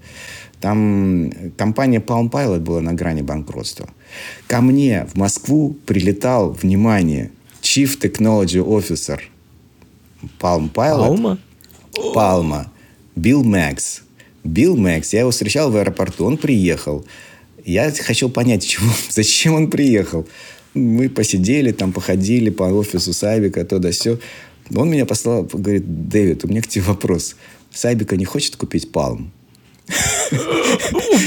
[0.60, 3.88] Там компания Palm Pilot была на грани банкротства.
[4.46, 7.30] Ко мне в Москву прилетал, внимание,
[7.62, 9.20] Chief Technology Officer
[10.40, 11.16] Palm Pilot.
[11.16, 11.38] Palma?
[12.14, 12.72] Палма.
[13.16, 14.02] Билл Мэкс.
[14.44, 15.12] Билл Мэкс.
[15.12, 16.24] Я его встречал в аэропорту.
[16.24, 17.04] Он приехал.
[17.68, 20.26] Я хотел понять, чего, зачем он приехал.
[20.72, 24.18] Мы посидели там, походили по офису Сайбика, то да все.
[24.74, 27.36] Он меня послал, говорит, Дэвид, у меня к тебе вопрос.
[27.70, 29.32] Сайбика не хочет купить Палм?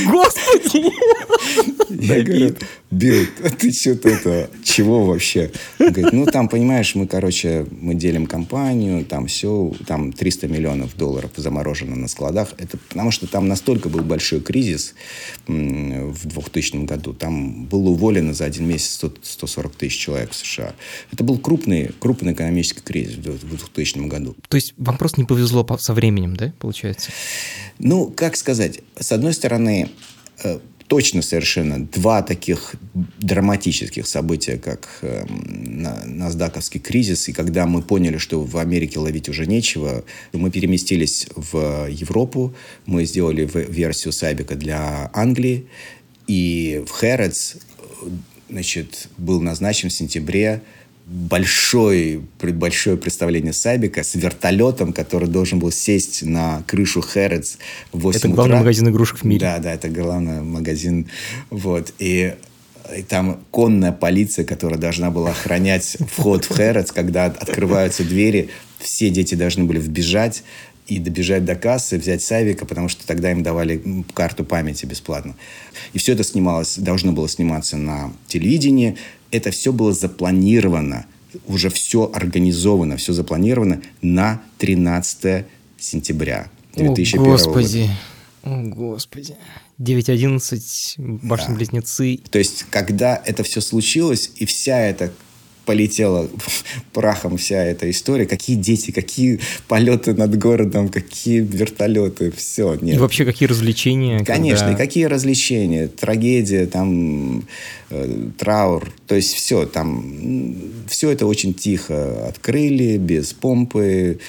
[0.07, 0.91] Господи!
[1.89, 2.55] Я говорю,
[2.91, 5.51] Билл, а ты что-то это, чего вообще?
[5.79, 10.97] Он говорит, ну там, понимаешь, мы, короче, мы делим компанию, там все, там 300 миллионов
[10.97, 12.53] долларов заморожено на складах.
[12.57, 14.93] Это потому что там настолько был большой кризис
[15.47, 17.13] в 2000 году.
[17.13, 20.73] Там было уволено за один месяц 100, 140 тысяч человек в США.
[21.13, 24.35] Это был крупный, крупный экономический кризис в 2000 году.
[24.49, 27.11] То есть вам просто не повезло со временем, да, получается?
[27.79, 29.89] Ну, как сказать, с одной стороны,
[30.43, 30.59] э,
[30.91, 35.23] точно совершенно два таких драматических события, как э,
[36.05, 41.87] Насдаковский кризис, и когда мы поняли, что в Америке ловить уже нечего, мы переместились в
[41.89, 42.53] Европу,
[42.85, 45.65] мы сделали версию Сайбика для Англии,
[46.27, 47.55] и в Хэротс
[48.49, 50.61] значит, был назначен в сентябре
[51.11, 57.57] большой, большое представление Сабика с вертолетом, который должен был сесть на крышу Хэротс
[57.91, 58.59] в 8 Это главный утра.
[58.59, 59.41] магазин игрушек в мире.
[59.41, 61.09] Да, да, это главный магазин.
[61.49, 61.93] Вот.
[61.99, 62.33] И
[62.95, 68.49] и там конная полиция, которая должна была охранять вход в Хэротс, когда открываются двери,
[68.79, 70.43] все дети должны были вбежать
[70.87, 73.81] и добежать до кассы, взять Савика, потому что тогда им давали
[74.13, 75.35] карту памяти бесплатно.
[75.93, 78.97] И все это снималось, должно было сниматься на телевидении
[79.31, 81.05] это все было запланировано,
[81.47, 85.45] уже все организовано, все запланировано на 13
[85.79, 87.89] сентября 2001 О, Господи.
[88.43, 88.55] года.
[88.55, 89.35] О, Господи.
[89.79, 92.19] 9.11, башни-близнецы.
[92.23, 92.29] Да.
[92.29, 95.11] То есть, когда это все случилось, и вся эта
[95.65, 96.29] полетела
[96.93, 98.25] прахом вся эта история.
[98.25, 102.75] Какие дети, какие полеты над городом, какие вертолеты, все.
[102.75, 102.95] Нет.
[102.95, 104.23] И вообще какие развлечения?
[104.23, 104.77] Конечно, когда...
[104.77, 105.87] какие развлечения.
[105.87, 107.45] Трагедия, там,
[107.89, 108.91] э, траур.
[109.07, 110.55] То есть все, там,
[110.87, 114.19] все это очень тихо открыли, без помпы.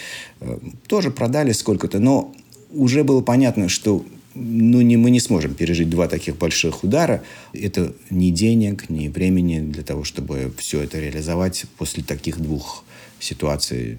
[0.40, 2.34] Э, тоже продали сколько-то, но
[2.70, 4.04] уже было понятно, что
[4.34, 7.22] ну, не, мы не сможем пережить два таких больших удара.
[7.52, 12.84] Это ни денег, ни времени для того, чтобы все это реализовать после таких двух
[13.20, 13.98] ситуаций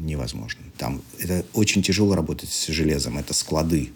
[0.00, 0.62] невозможно.
[0.76, 3.90] Там это очень тяжело работать с железом, это склады.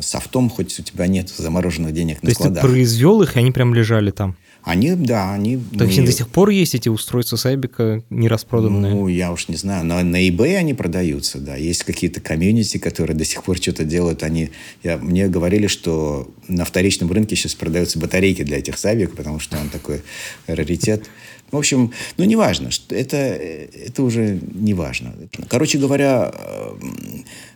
[0.00, 2.62] С автом хоть у тебя нет замороженных денег То на складах.
[2.62, 4.36] То есть ты произвел их, и они прям лежали там?
[4.64, 5.58] Они, да, они...
[5.76, 6.06] То есть мы...
[6.06, 8.94] до сих пор есть эти устройства Сайбика не распроданные?
[8.94, 9.84] Ну, я уж не знаю.
[9.84, 11.56] Но на eBay они продаются, да.
[11.56, 14.22] Есть какие-то комьюнити, которые до сих пор что-то делают.
[14.22, 14.50] Они...
[14.84, 14.98] Я...
[14.98, 19.68] Мне говорили, что на вторичном рынке сейчас продаются батарейки для этих Сайбик, потому что он
[19.68, 20.02] такой
[20.46, 21.06] раритет.
[21.52, 22.70] В общем, ну, неважно.
[22.88, 25.14] Это, это уже не важно.
[25.48, 26.34] Короче говоря,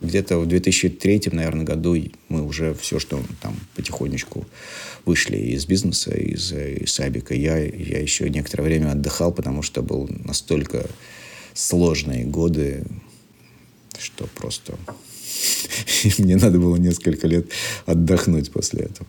[0.03, 1.97] где-то в 2003, наверное, году
[2.29, 4.47] мы уже все, что там потихонечку
[5.07, 7.35] вышли из бизнеса, из, из Сабика.
[7.35, 10.87] Я, я еще некоторое время отдыхал, потому что был настолько
[11.55, 12.85] сложные годы,
[13.99, 14.75] что просто
[16.19, 17.47] мне надо было несколько лет
[17.87, 19.09] отдохнуть после этого.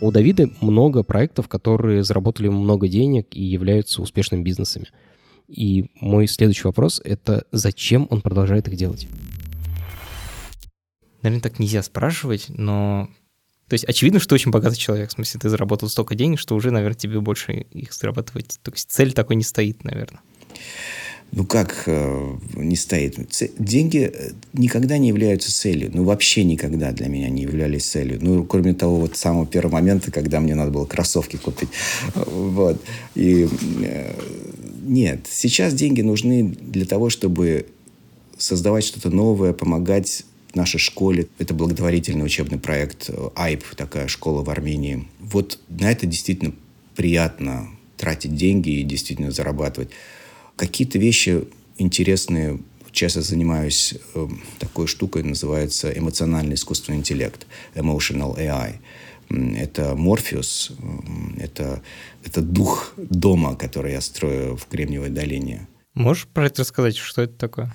[0.00, 4.86] У Давида много проектов, которые заработали много денег и являются успешными бизнесами.
[5.48, 9.08] И мой следующий вопрос— это зачем он продолжает их делать?
[11.22, 13.08] наверное, так нельзя спрашивать, но...
[13.68, 15.10] То есть очевидно, что очень богатый человек.
[15.10, 18.58] В смысле, ты заработал столько денег, что уже, наверное, тебе больше их зарабатывать.
[18.62, 20.22] То есть цель такой не стоит, наверное.
[21.32, 23.16] Ну как э, не стоит?
[23.58, 25.90] Деньги э, никогда не являются целью.
[25.92, 28.18] Ну вообще никогда для меня не являлись целью.
[28.20, 31.68] Ну кроме того вот самого первого момента, когда мне надо было кроссовки купить.
[32.14, 32.80] Вот.
[33.14, 33.46] И
[33.82, 34.14] э,
[34.82, 37.66] нет, сейчас деньги нужны для того, чтобы
[38.38, 40.24] создавать что-то новое, помогать
[40.54, 41.28] нашей школе.
[41.38, 45.06] Это благотворительный учебный проект АЙП, такая школа в Армении.
[45.20, 46.52] Вот на это действительно
[46.96, 49.90] приятно тратить деньги и действительно зарабатывать.
[50.58, 51.44] Какие-то вещи
[51.78, 52.58] интересные.
[52.90, 54.28] Часто занимаюсь э,
[54.58, 58.74] такой штукой, называется эмоциональный искусственный интеллект, emotional AI.
[59.56, 60.72] Это Морфеус,
[61.38, 61.82] это,
[62.24, 65.68] это дух дома, который я строю в Кремниевой долине.
[65.94, 67.74] Можешь про это рассказать, что это такое?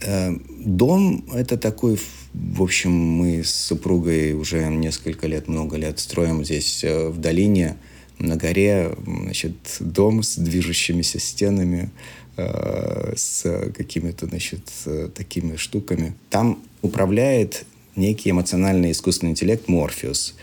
[0.00, 1.98] Э, дом– это такой,
[2.34, 7.76] в общем, мы с супругой уже несколько лет, много лет строим здесь э, в долине,
[8.18, 11.90] на горе, значит, дом с движущимися стенами,
[12.38, 14.70] э, с какими-то, значит,
[15.14, 16.14] такими штуками.
[16.30, 17.64] Там управляет
[17.96, 20.34] некий эмоциональный искусственный интеллект Морфеус.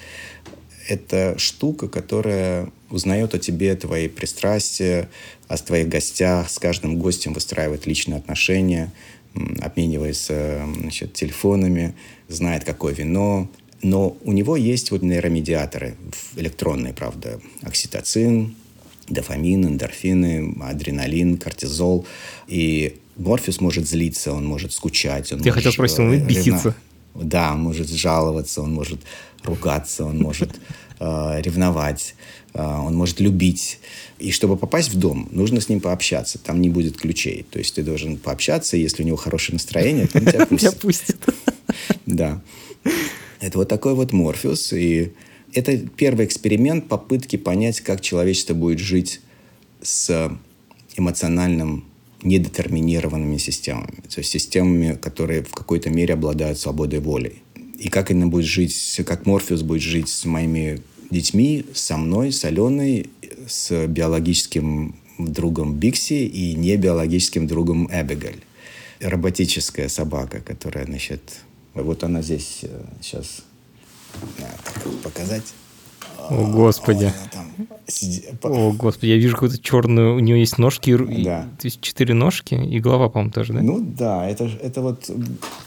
[0.87, 5.09] Это штука, которая узнает о тебе твои пристрастия,
[5.47, 8.91] о твоих гостях, с каждым гостем выстраивает личные отношения–
[9.61, 11.95] обменивается значит, телефонами,
[12.27, 13.49] знает, какое вино.
[13.81, 15.95] Но у него есть вот нейромедиаторы
[16.35, 18.55] электронные, правда, окситоцин,
[19.07, 22.05] дофамин, эндорфины, адреналин, кортизол.
[22.47, 25.31] И Морфеус может злиться, он может скучать.
[25.31, 26.75] Он Я может, хотел спросить, он может беситься?
[27.13, 28.99] Да, он может жаловаться, он может
[29.43, 30.49] ругаться, он может
[30.99, 32.15] э, ревновать,
[32.53, 33.79] э, он может любить.
[34.19, 36.39] И чтобы попасть в дом, нужно с ним пообщаться.
[36.39, 37.45] Там не будет ключей.
[37.49, 40.79] То есть ты должен пообщаться, если у него хорошее настроение, то он тебя пустит.
[40.79, 41.17] пустит.
[42.05, 42.41] Да.
[43.41, 44.73] Это вот такой вот Морфеус.
[44.73, 45.13] И
[45.55, 49.21] это первый эксперимент попытки понять, как человечество будет жить
[49.81, 50.31] с
[50.97, 51.85] эмоциональным
[52.23, 54.01] недетерминированными системами.
[54.09, 57.35] То есть системами, которые в какой-то мере обладают свободой воли.
[57.79, 62.43] И как она будет жить, как Морфеус будет жить с моими детьми, со мной, с
[62.45, 63.09] Аленой,
[63.47, 68.41] с биологическим другом Бикси и небиологическим другом Эбигаль.
[68.99, 71.21] Роботическая собака, которая, значит,
[71.73, 72.61] вот она здесь
[73.01, 73.43] сейчас
[75.03, 75.53] показать.
[76.30, 77.11] О, Господи.
[78.41, 81.47] О, Господи, я вижу какую-то черную, у нее есть ножки, да.
[81.59, 83.61] то есть четыре ножки, и голова, по-моему, тоже, да?
[83.61, 85.09] Ну да, это, это вот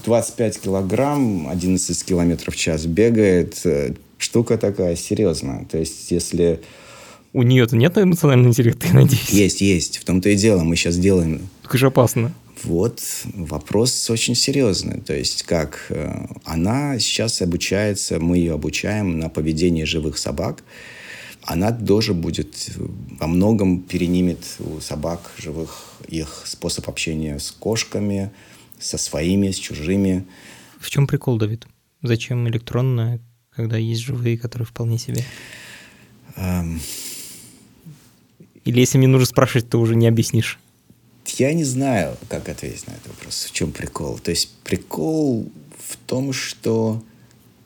[0.04, 5.64] 25 килограмм, 11 километров в час бегает, э, штука такая, серьезно.
[5.70, 6.60] То есть если...
[7.32, 9.30] У нее-то нет эмоционального интеллекта, я надеюсь?
[9.30, 9.98] Есть, есть.
[9.98, 10.64] В том-то и дело.
[10.64, 11.48] Мы сейчас делаем...
[11.62, 12.32] Так же опасно.
[12.64, 13.00] Вот
[13.34, 15.00] вопрос очень серьезный.
[15.00, 20.64] То есть как э, она сейчас обучается, мы ее обучаем на поведении живых собак.
[21.42, 22.70] Она тоже будет
[23.20, 28.30] во многом перенимет у собак живых их способ общения с кошками,
[28.78, 30.26] со своими, с чужими.
[30.80, 31.66] В чем прикол, Давид?
[32.02, 35.24] Зачем электронная, когда есть живые, которые вполне себе?
[36.36, 36.80] Эм,
[38.64, 40.58] Или если мне нужно спрашивать, то уже не объяснишь?
[41.36, 43.44] Я не знаю, как ответить на этот вопрос.
[43.44, 44.18] В чем прикол?
[44.18, 47.02] То есть прикол в том, что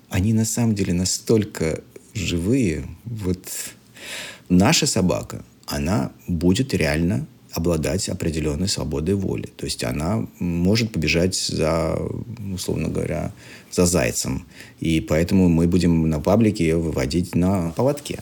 [0.08, 1.82] они на самом деле настолько
[2.12, 2.86] живые.
[3.04, 3.48] Вот
[4.48, 9.48] наша собака, она будет реально обладать определенной свободой воли.
[9.56, 11.98] То есть она может побежать за,
[12.52, 13.32] условно говоря,
[13.70, 14.46] за зайцем.
[14.80, 18.20] И поэтому мы будем на паблике ее выводить на поводке.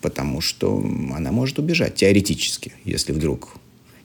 [0.00, 0.78] Потому что
[1.14, 3.56] она может убежать теоретически, если вдруг.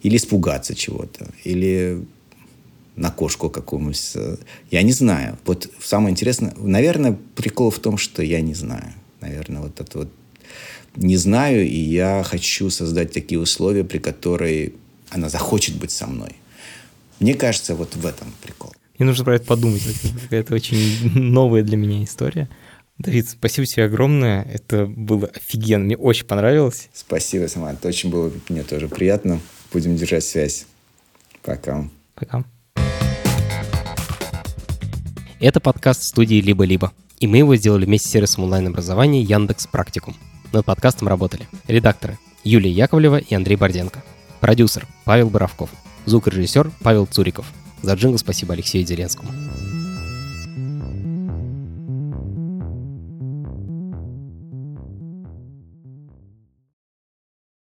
[0.01, 1.27] Или испугаться чего-то.
[1.43, 2.05] Или
[2.95, 4.39] на кошку какому-нибудь.
[4.69, 5.37] Я не знаю.
[5.45, 8.93] Вот самое интересное, наверное, прикол в том, что я не знаю.
[9.21, 10.09] Наверное, вот это вот
[10.95, 14.73] не знаю, и я хочу создать такие условия, при которой
[15.09, 16.35] она захочет быть со мной.
[17.19, 18.73] Мне кажется, вот в этом прикол.
[18.97, 19.81] Мне нужно про это подумать.
[20.29, 22.49] Это очень новая для меня история.
[22.97, 24.43] Давид, спасибо тебе огромное.
[24.43, 25.85] Это было офигенно.
[25.85, 26.89] Мне очень понравилось.
[26.93, 27.83] Спасибо, Самат.
[27.85, 29.39] Очень было мне тоже приятно.
[29.71, 30.65] Будем держать связь.
[31.43, 31.87] Пока.
[32.15, 32.43] Пока.
[35.39, 36.91] Это подкаст студии «Либо-либо».
[37.19, 40.15] И мы его сделали вместе с сервисом онлайн-образования Яндекс Практикум.
[40.51, 44.03] Над подкастом работали редакторы Юлия Яковлева и Андрей Борденко,
[44.39, 45.69] продюсер Павел Боровков,
[46.05, 47.45] звукорежиссер Павел Цуриков.
[47.81, 49.31] За джингл спасибо Алексею Зеленскому.